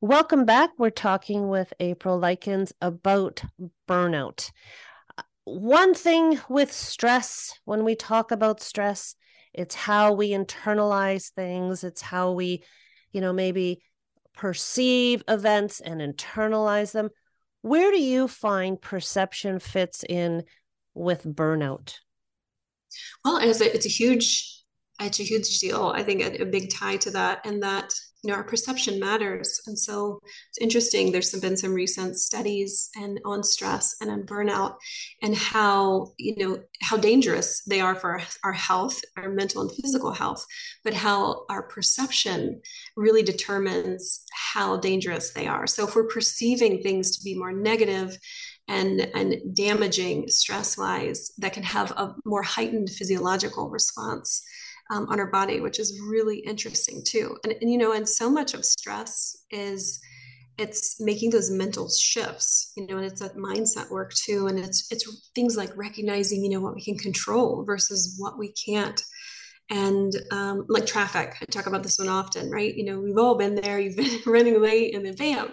[0.00, 0.70] Welcome back.
[0.76, 3.44] We're talking with April Likens about
[3.88, 4.50] burnout.
[5.56, 9.14] One thing with stress, when we talk about stress,
[9.54, 12.64] it's how we internalize things, it's how we,
[13.12, 13.82] you know, maybe
[14.34, 17.08] perceive events and internalize them.
[17.62, 20.44] Where do you find perception fits in
[20.94, 21.94] with burnout?
[23.24, 24.54] Well, it's a, it's a huge
[25.00, 25.92] it's a huge deal.
[25.94, 29.60] I think a, a, big tie to that, and that you know our perception matters.
[29.66, 31.12] And so it's interesting.
[31.12, 34.76] There's some, been some recent studies and on stress and on burnout,
[35.22, 39.70] and how you know how dangerous they are for our, our health, our mental and
[39.72, 40.44] physical health,
[40.84, 42.60] but how our perception
[42.96, 45.66] really determines how dangerous they are.
[45.66, 48.18] So if we're perceiving things to be more negative
[48.68, 54.42] and and damaging stress wise that can have a more heightened physiological response
[54.90, 57.36] um, on our body, which is really interesting too.
[57.44, 60.00] And, and, you know, and so much of stress is
[60.58, 64.48] it's making those mental shifts, you know, and it's that mindset work too.
[64.48, 68.52] And it's it's things like recognizing, you know, what we can control versus what we
[68.52, 69.00] can't.
[69.70, 72.74] And um, like traffic, I talk about this one often, right?
[72.74, 73.78] You know, we've all been there.
[73.78, 75.52] You've been running late, and then bam,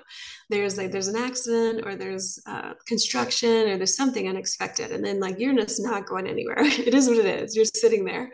[0.49, 5.19] there's like there's an accident, or there's uh, construction, or there's something unexpected, and then
[5.19, 6.57] like you're just not going anywhere.
[6.59, 7.57] it is what it is.
[7.57, 8.31] You're sitting there,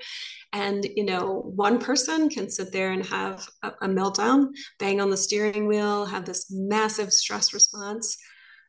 [0.53, 4.47] and, you know, one person can sit there and have a, a meltdown,
[4.79, 8.17] bang on the steering wheel, have this massive stress response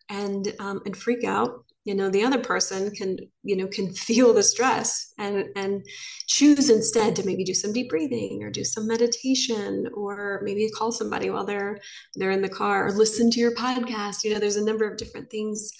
[0.08, 4.32] and, um, and freak out you know the other person can you know can feel
[4.32, 5.84] the stress and and
[6.26, 10.92] choose instead to maybe do some deep breathing or do some meditation or maybe call
[10.92, 11.78] somebody while they're
[12.14, 14.24] they're in the car or listen to your podcast.
[14.24, 15.70] You know there's a number of different things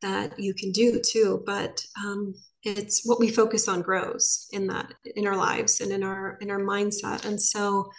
[0.00, 2.34] that you can do too but um,
[2.64, 6.50] it's what we focus on grows in that in our lives and in our in
[6.50, 7.24] our mindset.
[7.24, 7.90] And so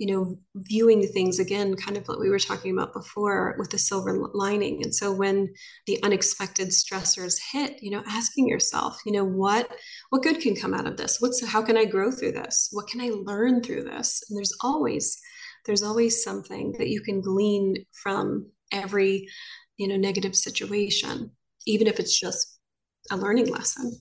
[0.00, 3.78] you know viewing things again kind of what we were talking about before with the
[3.78, 4.82] silver lining.
[4.82, 5.52] And so when
[5.86, 9.68] the unexpected stressors hit you know asking yourself you know what
[10.08, 11.18] what good can come out of this?
[11.20, 12.70] What's how can i grow through this?
[12.72, 14.22] What can i learn through this?
[14.28, 15.20] And there's always
[15.66, 19.28] there's always something that you can glean from every
[19.76, 21.30] you know negative situation
[21.66, 22.58] even if it's just
[23.10, 23.92] a learning lesson.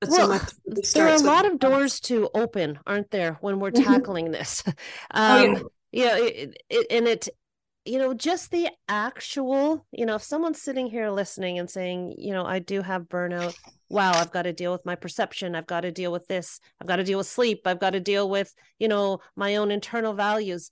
[0.00, 0.54] But well, so
[0.94, 3.92] there are a lot of doors to open, aren't there, when we're mm-hmm.
[3.92, 4.62] tackling this?
[4.66, 4.74] Um,
[5.56, 6.12] oh, yeah.
[6.12, 7.28] Um, it, it, and it,
[7.84, 12.32] you know, just the actual, you know, if someone's sitting here listening and saying, you
[12.32, 13.56] know, I do have burnout.
[13.88, 15.54] Wow, I've got to deal with my perception.
[15.54, 16.60] I've got to deal with this.
[16.80, 17.62] I've got to deal with sleep.
[17.64, 20.70] I've got to deal with, you know, my own internal values.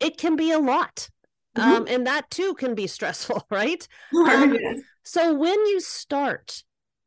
[0.00, 1.08] It can be a lot.
[1.56, 1.70] Mm-hmm.
[1.70, 3.86] Um, and that too can be stressful, right?
[4.12, 4.58] Um,
[5.04, 6.62] so when you start,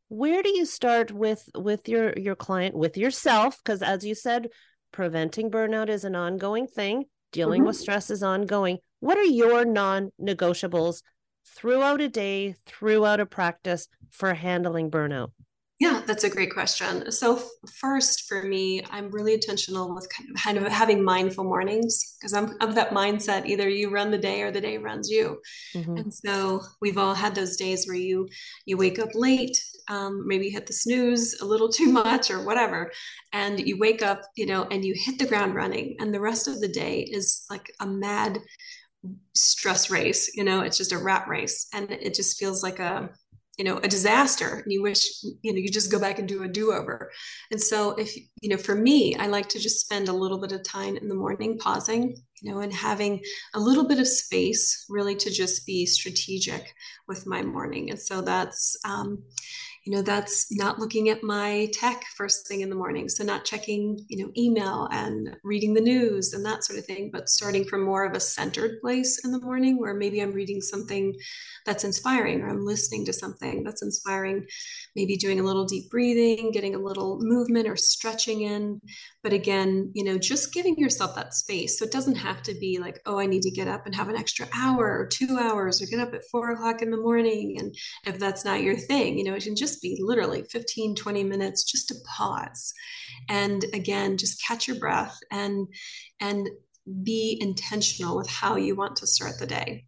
[0.09, 3.59] where do you start with with your your client, with yourself?
[3.63, 4.49] Because as you said,
[4.91, 7.05] preventing burnout is an ongoing thing.
[7.31, 7.67] Dealing mm-hmm.
[7.67, 8.77] with stress is ongoing.
[8.99, 11.01] What are your non-negotiables
[11.45, 15.31] throughout a day, throughout a practice for handling burnout?
[15.79, 17.11] Yeah, that's a great question.
[17.11, 17.41] So,
[17.81, 22.33] first for me, I'm really intentional with kind of, kind of having mindful mornings because
[22.33, 25.41] I'm of that mindset either you run the day or the day runs you.
[25.75, 25.97] Mm-hmm.
[25.97, 28.29] And so, we've all had those days where you
[28.65, 32.91] you wake up late, um, maybe hit the snooze a little too much or whatever,
[33.33, 36.47] and you wake up, you know, and you hit the ground running, and the rest
[36.47, 38.39] of the day is like a mad
[39.35, 40.35] stress race.
[40.35, 43.09] You know, it's just a rat race, and it just feels like a
[43.57, 44.61] you know a disaster.
[44.63, 45.07] And you wish
[45.41, 47.11] you know you just go back and do a do-over.
[47.51, 50.51] And so if you know for me i like to just spend a little bit
[50.51, 53.21] of time in the morning pausing you know and having
[53.53, 56.73] a little bit of space really to just be strategic
[57.07, 57.89] with my morning.
[57.89, 59.23] And so that's um,
[59.85, 63.07] you know that's not looking at my tech first thing in the morning.
[63.07, 67.09] So not checking you know email and reading the news and that sort of thing
[67.11, 70.61] but starting from more of a centered place in the morning where maybe i'm reading
[70.61, 71.13] something
[71.65, 74.45] that's inspiring or i'm listening to something that's inspiring.
[74.95, 78.81] Maybe doing a little deep breathing getting a little movement or stretching in.
[79.23, 81.77] But again you know just giving yourself that space.
[81.77, 84.09] So it doesn't have to be like oh i need to get up and have
[84.09, 87.57] an extra hour or two hours or get up at four o'clock in the morning
[87.59, 87.75] and
[88.05, 91.23] if that's not your thing you know it can just just be literally 15, 20
[91.23, 92.73] minutes just to pause.
[93.29, 95.67] And again, just catch your breath and
[96.21, 96.49] and
[97.03, 99.85] be intentional with how you want to start the day.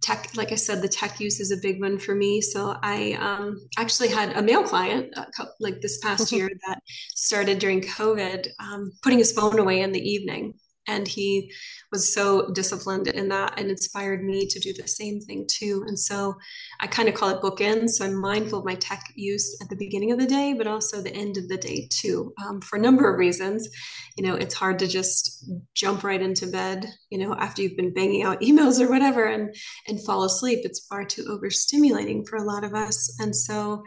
[0.00, 2.98] tech like i said the tech use is a big one for me so i
[3.28, 3.48] um,
[3.82, 6.78] actually had a male client uh, like this past year that
[7.26, 10.54] started during covid um, putting his phone away in the evening
[10.86, 11.52] and he
[11.92, 15.84] was so disciplined in that and inspired me to do the same thing too.
[15.86, 16.34] And so
[16.80, 17.90] i kind of call it bookends.
[17.90, 21.02] So i'm mindful of my tech use at the beginning of the day but also
[21.02, 23.68] the end of the day too um, for a number of reasons.
[24.16, 27.94] You know it's hard to just jump right into bed you know after you've been
[27.94, 29.54] banging out emails or whatever and
[29.88, 30.60] and fall asleep.
[30.64, 33.16] It's far too overstimulating for a lot of us.
[33.20, 33.84] And so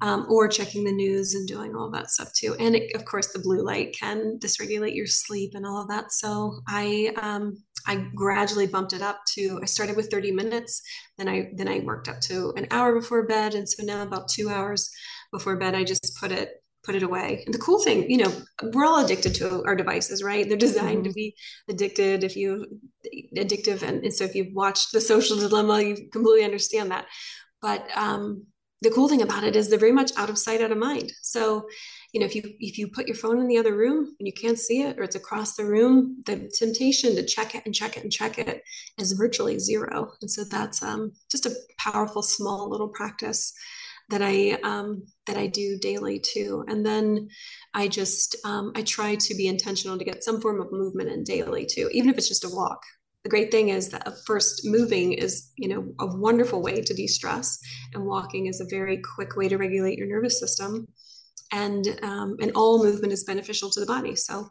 [0.00, 2.54] um, or checking the news and doing all that stuff too.
[2.58, 6.12] And it, of course, the blue light can dysregulate your sleep and all of that.
[6.12, 6.25] So
[6.68, 9.60] I um, I gradually bumped it up to.
[9.62, 10.82] I started with 30 minutes,
[11.18, 14.28] then I then I worked up to an hour before bed, and so now about
[14.28, 14.90] two hours
[15.32, 17.42] before bed, I just put it put it away.
[17.44, 18.32] And the cool thing, you know,
[18.72, 20.48] we're all addicted to our devices, right?
[20.48, 21.08] They're designed mm-hmm.
[21.08, 21.34] to be
[21.68, 22.24] addicted.
[22.24, 22.66] If you
[23.36, 27.06] addictive, and, and so if you've watched The Social Dilemma, you completely understand that.
[27.60, 28.46] But um,
[28.82, 31.12] the cool thing about it is they're very much out of sight out of mind
[31.22, 31.66] so
[32.16, 34.32] you know if you if you put your phone in the other room and you
[34.32, 37.98] can't see it or it's across the room the temptation to check it and check
[37.98, 38.62] it and check it
[38.96, 40.10] is virtually zero.
[40.22, 43.52] And so that's um, just a powerful small little practice
[44.08, 46.64] that i um, that i do daily too.
[46.68, 47.28] And then
[47.74, 51.22] i just um, i try to be intentional to get some form of movement in
[51.22, 52.80] daily too even if it's just a walk.
[53.24, 57.58] The great thing is that first moving is you know a wonderful way to de-stress
[57.92, 60.88] and walking is a very quick way to regulate your nervous system
[61.52, 64.16] and um, and all movement is beneficial to the body.
[64.16, 64.48] So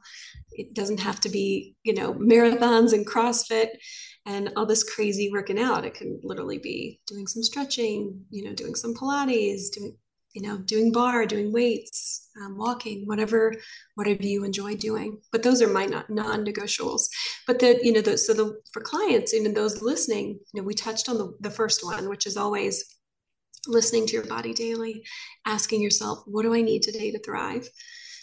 [0.52, 3.70] it doesn't have to be you know marathons and crossfit
[4.26, 5.86] and all this crazy working out.
[5.86, 9.96] It can literally be doing some stretching you know doing some pilates doing
[10.34, 13.54] you know doing barre doing weights um, walking whatever
[13.96, 15.20] whatever you enjoy doing.
[15.32, 17.08] But those are my non-negotiables.
[17.48, 20.74] But the you know the, so the for clients and those listening you know we
[20.74, 22.95] touched on the, the first one which is always
[23.68, 25.04] listening to your body daily
[25.46, 27.68] asking yourself what do i need today to thrive?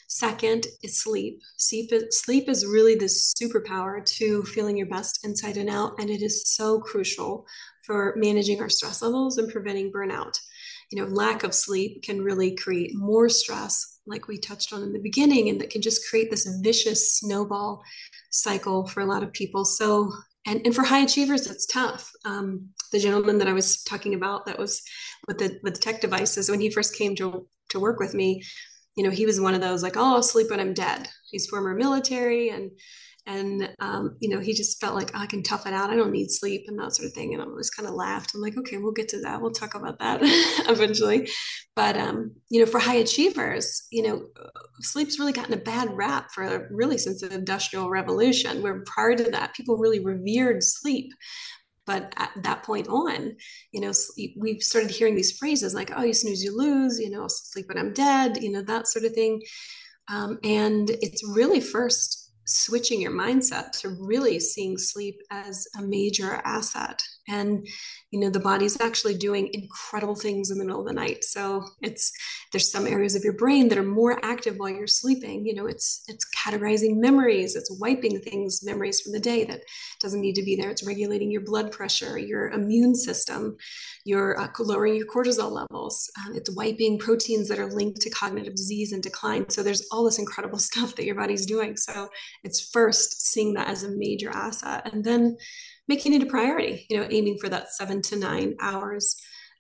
[0.09, 1.41] Second is sleep.
[1.57, 6.11] Sleep is, sleep is really the superpower to feeling your best inside and out and
[6.11, 7.47] it is so crucial
[7.87, 10.39] for managing our stress levels and preventing burnout.
[10.91, 14.93] You know lack of sleep can really create more stress like we touched on in
[14.93, 17.83] the beginning and that can just create this vicious snowball
[18.31, 19.65] cycle for a lot of people.
[19.65, 20.13] So
[20.47, 22.11] and, and for high achievers it's tough.
[22.25, 24.83] Um, the gentleman that i was talking about that was
[25.27, 28.43] with the with the tech devices when he first came to to work with me
[28.97, 31.09] you know he was one of those like oh i'll sleep when i'm dead.
[31.31, 32.71] He's former military and
[33.27, 35.91] and um, you know he just felt like oh, i can tough it out.
[35.91, 37.35] I don't need sleep and that sort of thing.
[37.35, 38.35] And i was kind of laughed.
[38.35, 39.41] I'm like okay we'll get to that.
[39.41, 40.21] We'll talk about that
[40.69, 41.29] eventually.
[41.77, 44.27] But um, you know for high achievers you know
[44.81, 49.31] sleep's really gotten a bad rap for really since the industrial revolution where prior to
[49.31, 51.13] that people really revered sleep.
[51.85, 53.37] But at that point on
[53.73, 53.93] you know
[54.37, 56.99] we've started hearing these phrases like oh you snooze you lose.
[56.99, 59.41] You know sleep when i'm dead you know that sort of thing.
[60.09, 66.41] Um, and it's really first switching your mindset to really seeing sleep as a major
[66.45, 67.67] asset and
[68.11, 71.25] you know the body's actually doing incredible things in the middle of the night.
[71.25, 72.13] So it's
[72.51, 75.47] there's some areas of your brain that are more active while you're sleeping.
[75.47, 79.63] You know it's it's categorizing memories it's wiping things memories from the day that
[80.01, 80.71] doesn't need to be there.
[80.71, 83.57] It's regulating your blood pressure your immune system
[84.05, 86.11] you're uh, lowering your cortisol levels.
[86.19, 89.49] Um, it's wiping proteins that are linked to cognitive disease and decline.
[89.49, 91.77] So there's all this incredible stuff that your body's doing.
[91.77, 92.09] So
[92.45, 94.93] it's first seeing that as a major asset.
[94.93, 95.37] And then
[95.89, 99.17] making it a priority, you know, aiming for that seven to nine hours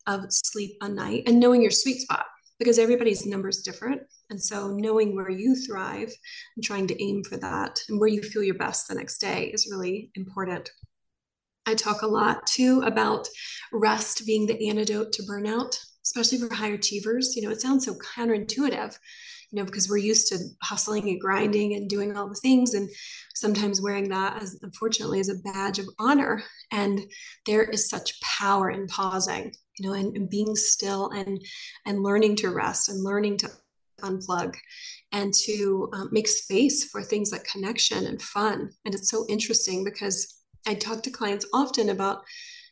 [0.07, 2.27] of sleep a night and knowing your sweet spot
[2.59, 4.03] because everybody's numbers different.
[4.31, 6.13] And so knowing where you thrive
[6.57, 9.47] and trying to aim for that and where you feel your best the next day
[9.47, 10.71] is really important.
[11.67, 13.29] I talk a lot too about
[13.73, 17.35] rest being the antidote to burnout, especially for high achievers.
[17.37, 18.97] You know, it sounds so counterintuitive,
[19.53, 22.89] you know, because we're used to hustling and grinding and doing all the things and
[23.35, 26.43] sometimes wearing that as unfortunately as a badge of honor.
[26.73, 27.01] And
[27.45, 31.39] there is such power in pausing, you know, and, and being still and
[31.85, 33.51] and learning to rest and learning to
[34.01, 34.55] unplug
[35.13, 38.71] and to um, make space for things like connection and fun.
[38.87, 42.23] And it's so interesting because I talk to clients often about,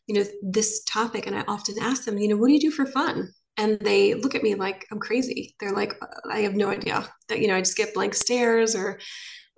[0.06, 2.70] you know, this topic, and I often ask them, you know, what do you do
[2.70, 3.32] for fun?
[3.60, 5.54] And they look at me like I'm crazy.
[5.60, 5.94] They're like,
[6.30, 8.98] I have no idea that, you know, I just get blank stares or,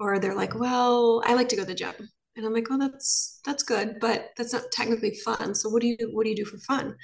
[0.00, 1.94] or they're like, well, I like to go to the gym.
[2.36, 5.54] And I'm like, oh, that's, that's good, but that's not technically fun.
[5.54, 6.96] So what do you, what do you do for fun?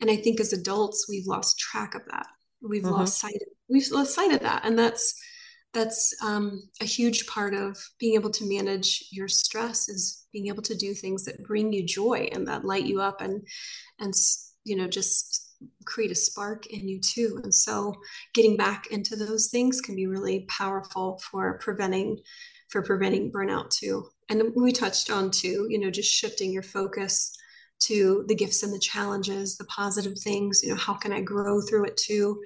[0.00, 2.26] And I think as adults, we've lost track of that.
[2.60, 2.94] We've mm-hmm.
[2.94, 4.64] lost sight, of, we've lost sight of that.
[4.64, 5.14] And that's,
[5.72, 10.62] that's um, a huge part of being able to manage your stress is being able
[10.62, 13.46] to do things that bring you joy and that light you up and
[14.00, 14.12] and
[14.64, 15.39] you know just
[15.84, 17.94] create a spark in you too and so
[18.34, 22.18] getting back into those things can be really powerful for preventing
[22.68, 27.36] for preventing burnout too and we touched on too you know just shifting your focus
[27.78, 31.60] to the gifts and the challenges the positive things you know how can i grow
[31.60, 32.40] through it too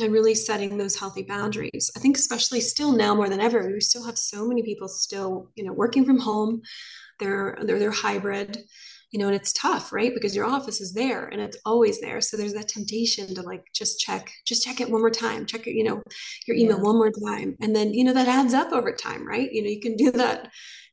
[0.00, 1.90] and really setting those healthy boundaries.
[1.96, 5.50] I think especially still now more than ever, we still have so many people still,
[5.56, 6.62] you know, working from home.
[7.18, 8.58] They're they're they're hybrid,
[9.10, 10.14] you know, and it's tough, right?
[10.14, 12.20] Because your office is there and it's always there.
[12.20, 15.66] So there's that temptation to like just check, just check it one more time, check
[15.66, 16.02] it, you know,
[16.46, 16.82] your email yeah.
[16.82, 17.56] one more time.
[17.60, 19.50] And then, you know, that adds up over time, right?
[19.50, 20.48] You know, you can do that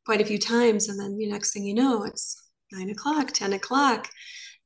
[0.05, 0.89] quite a few times.
[0.89, 2.41] And then the next thing you know, it's
[2.71, 4.09] nine o'clock, 10 o'clock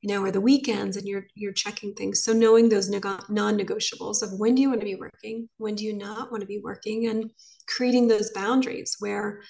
[0.02, 2.24] you know, or the weekends and you're you're checking things.
[2.24, 5.92] So knowing those non-negotiables of when do you want to be working, when do you
[5.92, 7.30] not want to be working, and
[7.68, 9.42] creating those boundaries where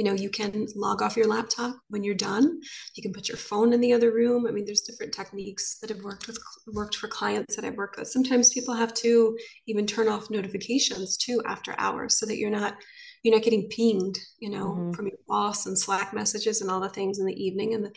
[0.00, 2.58] you know you can log off your laptop when you're done
[2.94, 5.90] you can put your phone in the other room i mean there's different techniques that
[5.90, 6.38] have worked with
[6.68, 9.36] worked for clients that i've worked with sometimes people have to
[9.66, 12.76] even turn off notifications too after hours so that you're not
[13.22, 14.92] you're not getting pinged you know mm-hmm.
[14.92, 17.92] from your boss and slack messages and all the things in the evening and the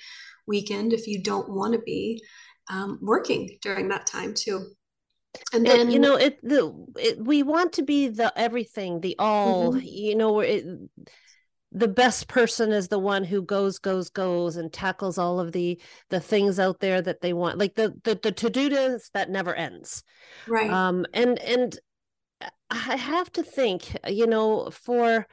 [0.45, 2.21] weekend if you don't want to be
[2.69, 4.65] um, working during that time too
[5.53, 9.71] and then you know it the it, we want to be the everything the all
[9.71, 9.79] mm-hmm.
[9.81, 10.65] you know it,
[11.73, 15.81] the best person is the one who goes goes goes and tackles all of the
[16.09, 19.53] the things out there that they want like the the, the to-do list that never
[19.53, 20.03] ends.
[20.47, 20.69] Right.
[20.69, 21.79] Um and and
[22.69, 25.25] i have to think you know for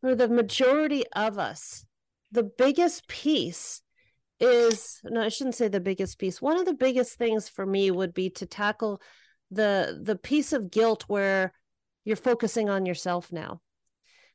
[0.00, 1.84] for the majority of us
[2.30, 3.82] the biggest piece
[4.38, 6.40] is no i shouldn't say the biggest piece.
[6.40, 9.02] One of the biggest things for me would be to tackle
[9.50, 11.52] the the piece of guilt where
[12.04, 13.60] you're focusing on yourself now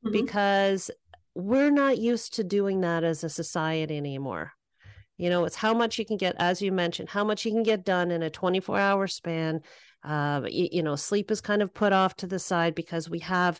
[0.03, 0.11] mm-hmm.
[0.11, 0.91] because
[1.35, 4.51] we're not used to doing that as a society anymore
[5.17, 7.63] you know it's how much you can get as you mentioned how much you can
[7.63, 9.61] get done in a 24 hour span
[10.03, 13.19] uh, you, you know sleep is kind of put off to the side because we
[13.19, 13.59] have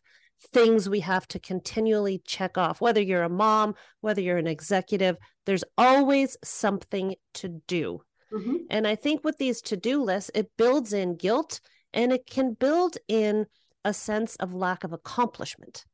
[0.51, 2.81] things we have to continually check off.
[2.81, 8.01] Whether you're a mom, whether you're an executive, there's always something to do.
[8.31, 8.55] Mm-hmm.
[8.69, 11.61] And I think with these to do lists, it builds in guilt
[11.93, 13.45] and it can build in
[13.85, 15.85] a sense of lack of accomplishment.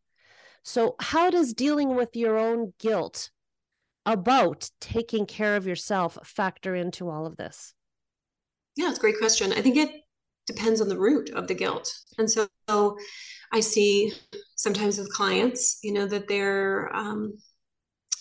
[0.64, 3.32] So, how does dealing with your own guilt
[4.05, 7.74] about taking care of yourself factor into all of this?
[8.76, 9.51] Yeah, it's a great question.
[9.53, 9.91] I think it
[10.47, 11.93] depends on the root of the guilt.
[12.18, 12.47] And so,
[13.51, 14.14] I see
[14.55, 17.34] sometimes with clients, you know, that their um,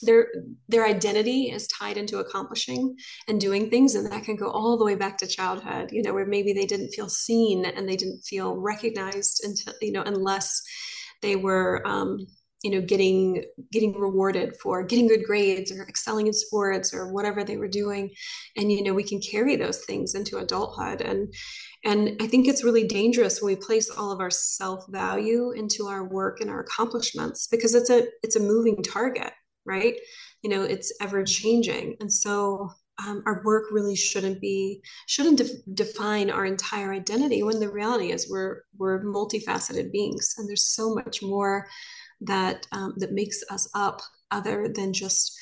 [0.03, 0.29] their
[0.69, 4.85] their identity is tied into accomplishing and doing things, and that can go all the
[4.85, 5.91] way back to childhood.
[5.93, 9.93] You know, where maybe they didn't feel seen and they didn't feel recognized until you
[9.93, 10.63] know, unless
[11.23, 12.19] they were um,
[12.63, 17.45] you know getting getting rewarded for getting good grades or excelling in sports or whatever
[17.45, 18.11] they were doing.
[18.57, 21.01] And you know we can carry those things into adulthood.
[21.01, 21.33] And
[21.85, 26.09] and i think it's really dangerous when we place all of our self-value into our
[26.09, 29.33] work and our accomplishments because it's a it's a moving target
[29.69, 29.95] right?
[30.43, 31.97] You know it's ever changing.
[32.01, 32.71] And so
[33.05, 38.13] um, our work really shouldn't be shouldn't def- define our entire identity when the reality
[38.13, 40.35] is we're we're multifaceted beings.
[40.39, 41.69] And there's so much more
[42.23, 45.39] that um, that makes us up other than just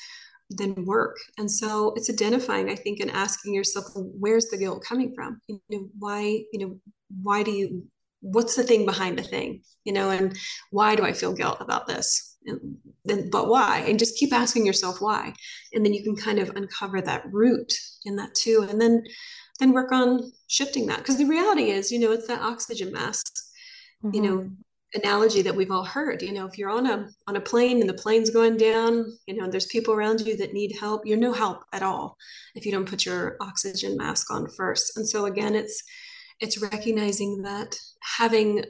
[0.50, 1.16] than work.
[1.38, 5.40] And so it's identifying i think and asking yourself where's the guilt coming from?
[5.48, 6.80] You know why you know
[7.22, 7.84] why do you
[8.20, 9.62] what's the thing behind the thing?
[9.84, 10.36] You know and
[10.70, 13.84] why do i feel guilt about this and then but why?
[13.86, 15.34] And just keep asking yourself why.
[15.72, 17.72] And then you can kind of uncover that root
[18.04, 18.66] in that too.
[18.68, 19.04] And then
[19.58, 20.98] then work on shifting that.
[20.98, 23.32] Because the reality is you know it's that oxygen mask
[24.04, 24.14] mm-hmm.
[24.14, 24.50] you know
[24.94, 26.22] analogy that we've all heard.
[26.22, 29.34] You know if you're on a on a plane and the plane's going down you
[29.34, 32.16] know there's people around you that need help you're no help at all
[32.54, 34.96] if you don't put your oxygen mask on first.
[34.96, 35.82] And so again it's
[36.40, 37.76] it's recognizing that
[38.18, 38.64] having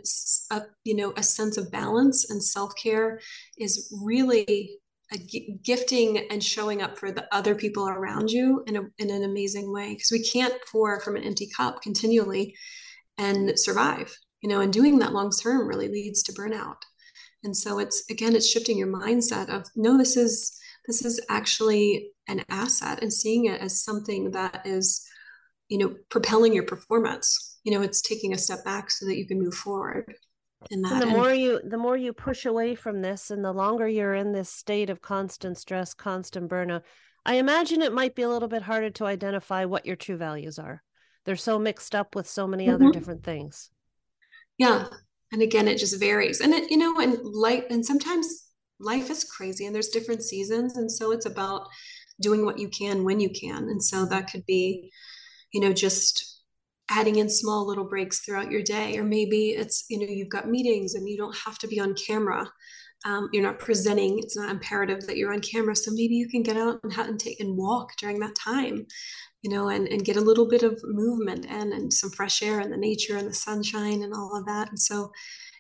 [0.51, 3.21] a you know a sense of balance and self-care
[3.59, 4.79] is really
[5.13, 9.11] a g- gifting and showing up for the other people around you in, a, in
[9.11, 12.55] an amazing way because we can't pour from an empty cup continually
[13.19, 16.77] and survive you know and doing that long term really leads to burnout.
[17.43, 20.57] And so it's again it's shifting your mindset of no this is
[20.87, 25.05] this is actually an asset and seeing it as something that is
[25.69, 29.27] you know propelling your performance you know it's taking a step back so that you
[29.27, 30.15] can move forward
[30.71, 33.53] in that and the more you the more you push away from this and the
[33.53, 36.83] longer you're in this state of constant stress constant burnout
[37.27, 40.59] i imagine it might be a little bit harder to identify what your true values
[40.59, 40.83] are.
[41.25, 42.75] They're so mixed up with so many mm-hmm.
[42.77, 43.71] other different things.
[44.59, 44.87] Yeah.
[45.33, 46.41] And again it just varies.
[46.41, 48.45] And it you know and life and sometimes
[48.79, 50.77] life is crazy and there's different seasons.
[50.77, 51.67] And so it's about
[52.21, 53.69] doing what you can when you can.
[53.69, 54.93] And so that could be
[55.53, 56.36] you know just
[56.91, 60.49] adding in small little breaks throughout your day or maybe it's you know you've got
[60.49, 62.51] meetings and you don't have to be on camera.
[63.05, 66.43] Um, you're not presenting it's not imperative that you're on camera so maybe you can
[66.43, 68.87] get out and, and take and walk during that time
[69.43, 72.59] you know and, and get a little bit of movement and and some fresh air
[72.59, 75.13] and the nature and the sunshine and all of that and so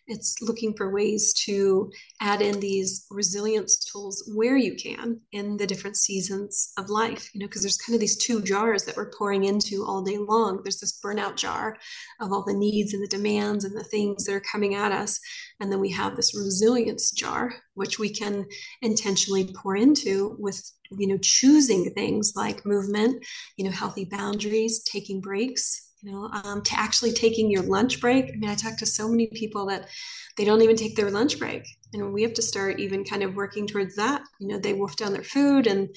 [0.08, 1.90] it's looking for ways to
[2.20, 7.40] add in these resilience tools where you can in the different seasons of life you
[7.40, 10.60] know because there's kind of these two jars that we're pouring into all day long.
[10.62, 11.76] There's this burnout jar
[12.20, 15.20] of all the needs and the demands and the things that are coming at us
[15.60, 18.46] and then we have this resilience jar which we can
[18.82, 23.24] intentionally pour into with you know choosing things like movement
[23.56, 28.26] you know healthy boundaries taking breaks you know, um, to actually taking your lunch break.
[28.26, 29.88] I mean, I talk to so many people that
[30.36, 33.34] they don't even take their lunch break, and we have to start even kind of
[33.34, 34.22] working towards that.
[34.38, 35.88] You know, they wolf down their food and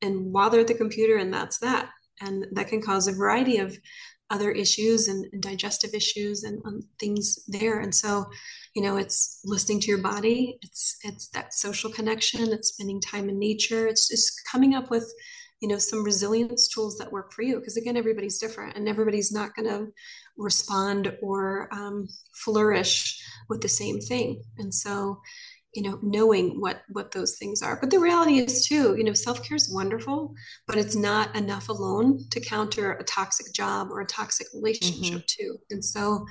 [0.00, 1.88] and while they're at the computer, and that's that,
[2.20, 3.76] and that can cause a variety of
[4.30, 7.80] other issues and, and digestive issues and um, things there.
[7.80, 8.26] And so,
[8.74, 10.58] you know, it's listening to your body.
[10.62, 12.52] It's it's that social connection.
[12.52, 13.86] It's spending time in nature.
[13.86, 15.10] It's just coming up with
[15.60, 19.32] you know some resilience tools that work for you because again everybody's different and everybody's
[19.32, 19.92] not going to
[20.36, 24.42] respond or um, flourish with the same thing.
[24.58, 25.20] And so
[25.74, 27.78] you know knowing what what those things are.
[27.80, 30.34] But the reality is too you know self-care is wonderful
[30.66, 35.42] but it's not enough alone to counter a toxic job or a toxic relationship mm-hmm.
[35.44, 35.58] too.
[35.70, 36.26] And so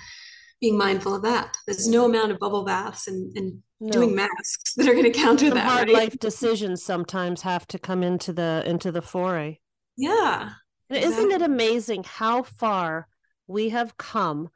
[0.60, 3.91] being mindful of that there's no amount of bubble baths and, and no.
[3.91, 5.68] doing masks that are going to counter Some that.
[5.68, 5.97] Hard right?
[5.97, 9.60] life decisions sometimes have to come into the into the foray.
[9.95, 10.51] Yeah.
[10.89, 11.14] Exactly.
[11.14, 13.08] Isn't it amazing how far
[13.45, 14.49] we have come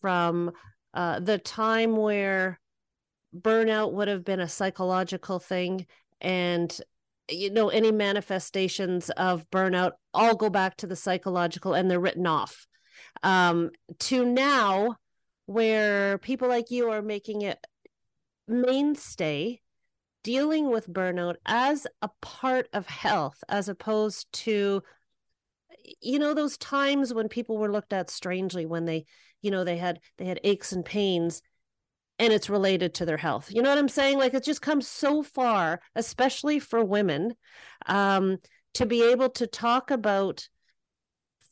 [0.00, 0.50] from
[0.94, 2.60] uh, the time where
[3.36, 5.86] burnout would have been a psychological thing
[6.20, 6.80] and
[7.28, 12.26] you know any manifestations of burnout all go back to the psychological and they're written
[12.26, 12.66] off
[13.22, 14.96] um, to now
[15.46, 17.64] where people like you are making it
[18.48, 19.60] mainstay
[20.22, 24.82] dealing with burnout as a part of health as opposed to
[26.00, 29.04] you know those times when people were looked at strangely when they
[29.40, 31.42] you know they had they had aches and pains
[32.18, 33.52] and it's related to their health.
[33.52, 34.18] You know what i'm saying?
[34.18, 37.34] Like it just comes so far especially for women
[37.86, 38.38] um
[38.74, 40.48] to be able to talk about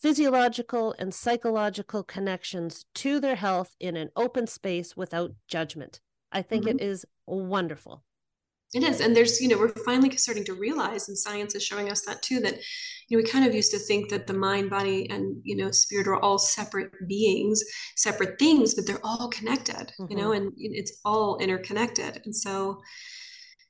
[0.04, 6.00] physiological and psychological connections to their health in an open space without judgment
[6.34, 6.78] I think mm-hmm.
[6.78, 8.02] it is wonderful.
[8.74, 9.00] It is.
[9.00, 12.22] And there's, you know, we're finally starting to realize, and science is showing us that
[12.22, 12.56] too, that,
[13.08, 15.70] you know, we kind of used to think that the mind, body, and, you know,
[15.70, 17.62] spirit are all separate beings,
[17.94, 20.06] separate things, but they're all connected, mm-hmm.
[20.10, 20.46] you know, mm-hmm.
[20.46, 22.20] and it's all interconnected.
[22.24, 22.82] And so,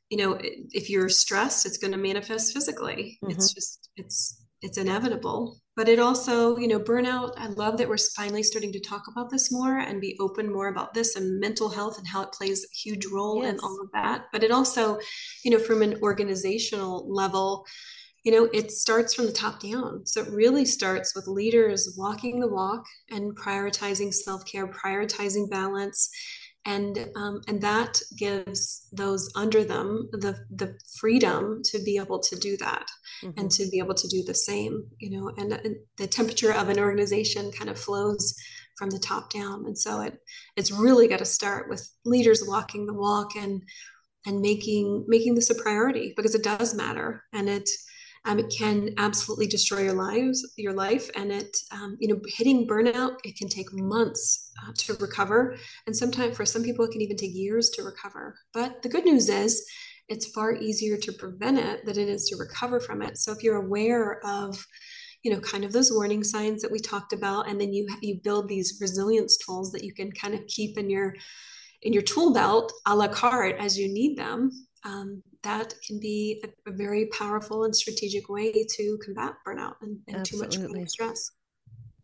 [0.09, 3.19] you know, if you're stressed, it's going to manifest physically.
[3.23, 3.33] Mm-hmm.
[3.33, 5.61] It's just, it's, it's inevitable.
[5.77, 9.29] But it also you know burnout i love that we're finally starting to talk about
[9.29, 12.65] this more and be open more about this and mental health and how it plays
[12.65, 13.53] a huge role yes.
[13.53, 14.27] in all of that.
[14.33, 14.99] But it also
[15.45, 17.67] you know from an organizational level
[18.25, 20.07] you know it starts from the top down.
[20.07, 26.09] So it really starts with leaders walking the walk and prioritizing self-care prioritizing balance
[26.67, 32.37] and um, and that gives those under them the the freedom to be able to
[32.37, 32.87] do that
[33.23, 33.39] mm-hmm.
[33.39, 36.69] and to be able to do the same you know and, and, the temperature of
[36.69, 38.35] an organization kind of flows
[38.77, 40.19] from the top down and so it
[40.57, 43.63] it's really got to start with leaders walking the walk and
[44.27, 47.69] and making making this a priority because it does matter and it
[48.27, 52.67] um, it can absolutely destroy your lives, your life, and it, um, you know, hitting
[52.67, 53.17] burnout.
[53.25, 55.57] It can take months uh, to recover,
[55.87, 58.37] and sometimes for some people, it can even take years to recover.
[58.53, 59.67] But the good news is,
[60.09, 63.19] it's far easier to prevent it than it is to recover from it.
[63.19, 64.65] So if you're aware of
[65.23, 68.21] you know kind of those warning signs that we talked about and then you you
[68.23, 71.15] build these resilience tools that you can kind of keep in your
[71.83, 74.51] in your tool belt a la carte as you need them
[74.85, 79.99] um, that can be a, a, very powerful and strategic way to combat burnout and,
[80.09, 80.59] and too much
[80.89, 81.31] stress.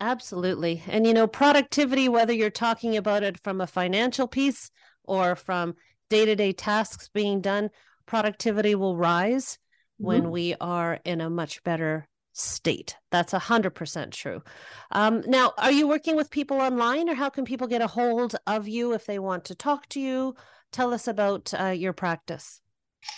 [0.00, 0.82] Absolutely.
[0.88, 4.70] And, you know, productivity, whether you're talking about it from a financial piece
[5.04, 5.74] or from
[6.08, 7.68] day to day tasks being done,
[8.06, 9.58] productivity will rise
[10.00, 10.06] mm-hmm.
[10.06, 12.96] when we are in a much better state.
[13.10, 14.42] That's 100% true.
[14.90, 18.36] Um, now, are you working with people online or how can people get a hold
[18.46, 20.34] of you if they want to talk to you?
[20.72, 22.59] Tell us about uh, your practice.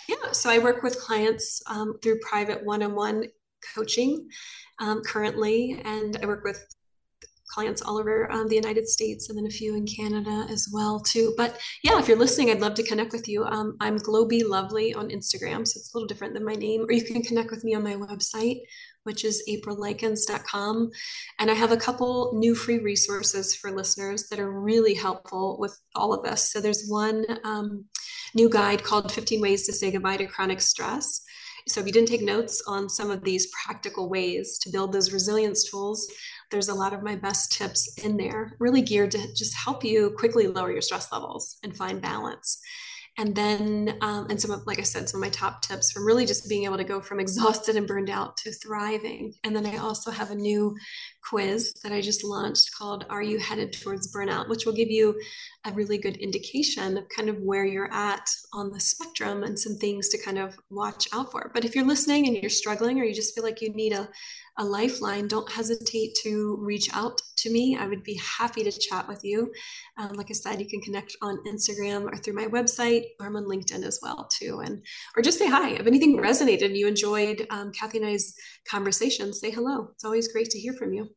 [0.07, 3.25] Yeah, so I work with clients um, through private one on one
[3.75, 4.27] coaching
[4.79, 6.65] um, currently, and I work with
[7.53, 10.99] clients all over um, the United States and then a few in Canada as well
[10.99, 11.33] too.
[11.37, 13.43] But yeah, if you're listening, I'd love to connect with you.
[13.45, 16.81] Um, I'm Globy Lovely on Instagram, so it's a little different than my name.
[16.81, 18.61] Or you can connect with me on my website,
[19.03, 20.89] which is aprillikens.com.
[21.39, 25.77] And I have a couple new free resources for listeners that are really helpful with
[25.95, 26.51] all of this.
[26.51, 27.85] So there's one um,
[28.35, 31.23] new guide called 15 Ways to Say Goodbye to Chronic Stress.
[31.67, 35.13] So if you didn't take notes on some of these practical ways to build those
[35.13, 36.11] resilience tools,
[36.51, 40.13] there's a lot of my best tips in there, really geared to just help you
[40.17, 42.59] quickly lower your stress levels and find balance
[43.17, 46.05] and then um, and some of like i said some of my top tips from
[46.05, 49.65] really just being able to go from exhausted and burned out to thriving and then
[49.65, 50.75] i also have a new
[51.29, 55.19] quiz that i just launched called are you headed towards burnout which will give you
[55.65, 59.75] a really good indication of kind of where you're at on the spectrum and some
[59.75, 63.03] things to kind of watch out for but if you're listening and you're struggling or
[63.03, 64.07] you just feel like you need a
[64.57, 67.75] a lifeline, don't hesitate to reach out to me.
[67.79, 69.51] I would be happy to chat with you.
[69.97, 73.05] Um, like I said, you can connect on Instagram or through my website.
[73.19, 74.83] Or I'm on LinkedIn as well too, and
[75.17, 75.71] or just say hi.
[75.71, 78.35] If anything resonated and you enjoyed um, Kathy and I's
[78.69, 79.89] conversation, say hello.
[79.93, 81.09] It's always great to hear from you.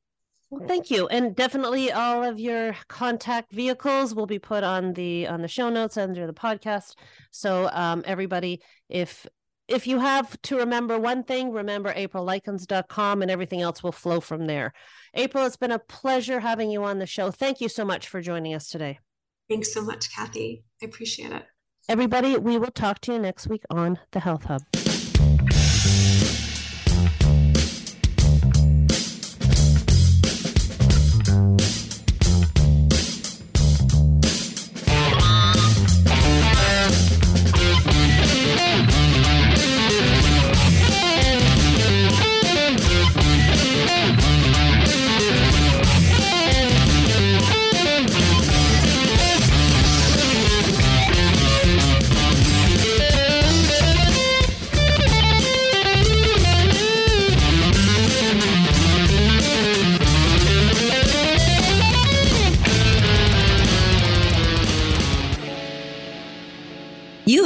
[0.51, 5.27] Well, thank you, and definitely all of your contact vehicles will be put on the
[5.27, 6.95] on the show notes under the podcast.
[7.33, 9.27] So um, everybody, if
[9.69, 14.47] if you have to remember one thing, remember aprillikens.com and everything else will flow from
[14.47, 14.73] there.
[15.15, 17.31] April, it's been a pleasure having you on the show.
[17.31, 19.01] Thank you so much for joining us today.
[19.49, 20.65] Thanks so much, Kathy.
[20.83, 21.45] I appreciate it.
[21.89, 24.63] Everybody, we will talk to you next week on the Health Hub.